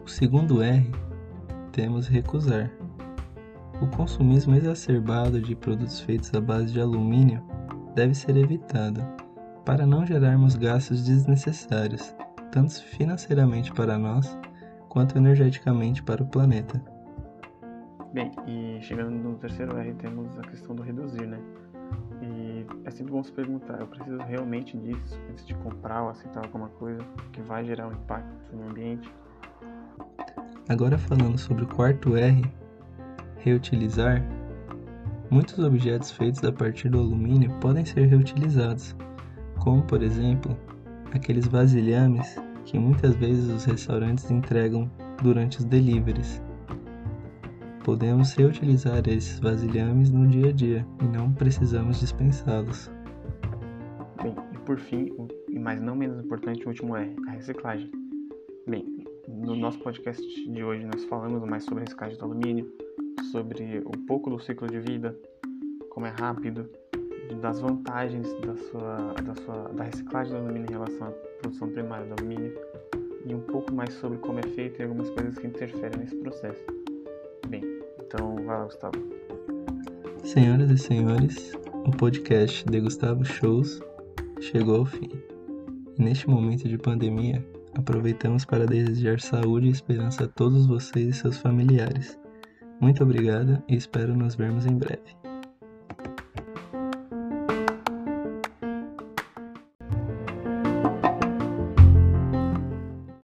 O 0.05 0.09
segundo 0.09 0.61
R 0.61 0.91
temos 1.71 2.09
recusar. 2.09 2.69
O 3.81 3.87
consumismo 3.97 4.57
exacerbado 4.57 5.41
de 5.41 5.55
produtos 5.55 6.01
feitos 6.01 6.35
à 6.35 6.41
base 6.41 6.73
de 6.73 6.81
alumínio 6.81 7.41
deve 7.95 8.13
ser 8.13 8.37
evitado 8.37 9.28
para 9.69 9.87
não 9.87 10.07
gerarmos 10.07 10.57
gastos 10.57 11.05
desnecessários, 11.05 12.17
tanto 12.51 12.83
financeiramente 12.85 13.71
para 13.71 13.99
nós 13.99 14.35
quanto 14.89 15.19
energeticamente 15.19 16.03
para 16.03 16.23
o 16.23 16.27
planeta. 16.27 16.83
Bem, 18.15 18.33
e 18.47 18.81
chegando 18.81 19.11
no 19.11 19.35
terceiro 19.35 19.77
R, 19.77 19.93
temos 19.93 20.39
a 20.39 20.41
questão 20.41 20.75
do 20.75 20.83
reduzir, 20.83 21.27
né? 21.27 21.39
E 22.23 22.67
é 22.87 22.91
sempre 22.91 23.13
bom 23.13 23.23
se 23.23 23.31
perguntar: 23.31 23.79
eu 23.79 23.87
preciso 23.87 24.17
realmente 24.17 24.75
disso 24.79 25.21
antes 25.31 25.45
de 25.45 25.55
comprar 25.57 26.03
ou 26.03 26.09
aceitar 26.09 26.47
alguma 26.47 26.71
coisa 26.71 27.05
que 27.31 27.43
vai 27.43 27.63
gerar 27.63 27.89
um 27.89 27.93
impacto 27.93 28.57
no 28.57 28.71
ambiente? 28.71 29.13
Agora, 30.67 30.97
falando 30.97 31.37
sobre 31.37 31.65
o 31.65 31.69
quarto 31.69 32.17
R, 32.17 32.43
reutilizar, 33.37 34.25
muitos 35.31 35.59
objetos 35.59 36.11
feitos 36.11 36.43
a 36.43 36.51
partir 36.51 36.89
do 36.89 36.99
alumínio 36.99 37.53
podem 37.61 37.85
ser 37.85 38.07
reutilizados, 38.07 38.97
como 39.61 39.83
por 39.83 40.03
exemplo 40.03 40.57
aqueles 41.13 41.47
vasilhames 41.47 42.37
que 42.65 42.79
muitas 42.79 43.17
vezes 43.17 43.49
os 43.49 43.65
restaurantes 43.65 44.31
entregam 44.31 44.91
durante 45.23 45.59
os 45.59 45.65
deliveries 45.65 46.43
podemos 47.89 48.35
reutilizar 48.35 49.09
esses 49.09 49.41
vasilhames 49.41 50.11
no 50.11 50.27
dia 50.27 50.51
a 50.51 50.53
dia 50.53 50.87
e 51.01 51.05
não 51.07 51.33
precisamos 51.33 51.99
dispensá-los. 51.99 52.91
Bem, 54.23 54.35
e 54.53 54.59
por 54.59 54.79
fim, 54.79 55.11
e 55.49 55.59
mais 55.59 55.81
não 55.81 55.97
menos 55.97 56.23
importante, 56.23 56.67
o 56.67 56.69
último 56.69 56.95
é 56.95 57.11
a 57.27 57.31
reciclagem. 57.31 57.91
Bem, 58.69 59.07
no 59.27 59.57
nosso 59.57 59.79
podcast 59.79 60.23
de 60.23 60.63
hoje 60.63 60.85
nós 60.85 61.03
falamos 61.07 61.43
mais 61.49 61.65
sobre 61.65 61.85
reciclagem 61.85 62.19
do 62.19 62.27
alumínio, 62.27 62.71
sobre 63.33 63.83
um 63.87 64.05
pouco 64.07 64.29
do 64.29 64.39
ciclo 64.39 64.69
de 64.69 64.81
vida, 64.81 65.19
como 65.89 66.05
é 66.05 66.11
rápido, 66.11 66.69
das 67.37 67.61
vantagens 67.61 68.29
da 68.41 68.57
sua, 68.57 69.15
da 69.23 69.35
sua 69.43 69.69
da 69.75 69.85
reciclagem 69.85 70.33
do 70.33 70.39
alumínio 70.39 70.67
em 70.69 70.73
relação 70.73 71.09
à 71.09 71.11
produção 71.41 71.69
primária 71.71 72.07
do 72.07 72.15
alumínio 72.21 72.55
e 73.27 73.35
um 73.35 73.41
pouco 73.41 73.73
mais 73.75 73.93
sobre 73.95 74.19
como 74.19 74.39
é 74.39 74.43
feito 74.43 74.81
e 74.81 74.85
algumas 74.85 75.11
coisas 75.11 75.37
que 75.39 75.47
interferem 75.47 75.99
nesse 76.01 76.17
processo. 76.17 76.65
Bem, 77.49 77.63
então, 78.01 78.37
vai 78.37 78.59
lá, 78.59 78.65
Gustavo. 78.65 78.97
Senhoras 80.25 80.71
e 80.71 80.79
senhores, 80.79 81.53
o 81.87 81.91
podcast 81.91 82.65
de 82.65 82.81
Gustavo 82.81 83.25
Shows 83.25 83.81
chegou 84.41 84.77
ao 84.77 84.87
fim. 84.87 85.11
Neste 85.99 86.29
momento 86.29 86.69
de 86.69 86.79
pandemia, 86.79 87.45
aproveitamos 87.75 88.45
para 88.45 88.67
desejar 88.67 89.21
saúde 89.21 89.67
e 89.67 89.71
esperança 89.71 90.25
a 90.25 90.29
todos 90.29 90.67
vocês 90.67 91.09
e 91.09 91.13
seus 91.13 91.39
familiares. 91.39 92.19
Muito 92.81 93.03
obrigado 93.03 93.63
e 93.69 93.75
espero 93.75 94.17
nos 94.17 94.37
vermos 94.37 94.65
em 94.65 94.77
breve. 94.77 95.18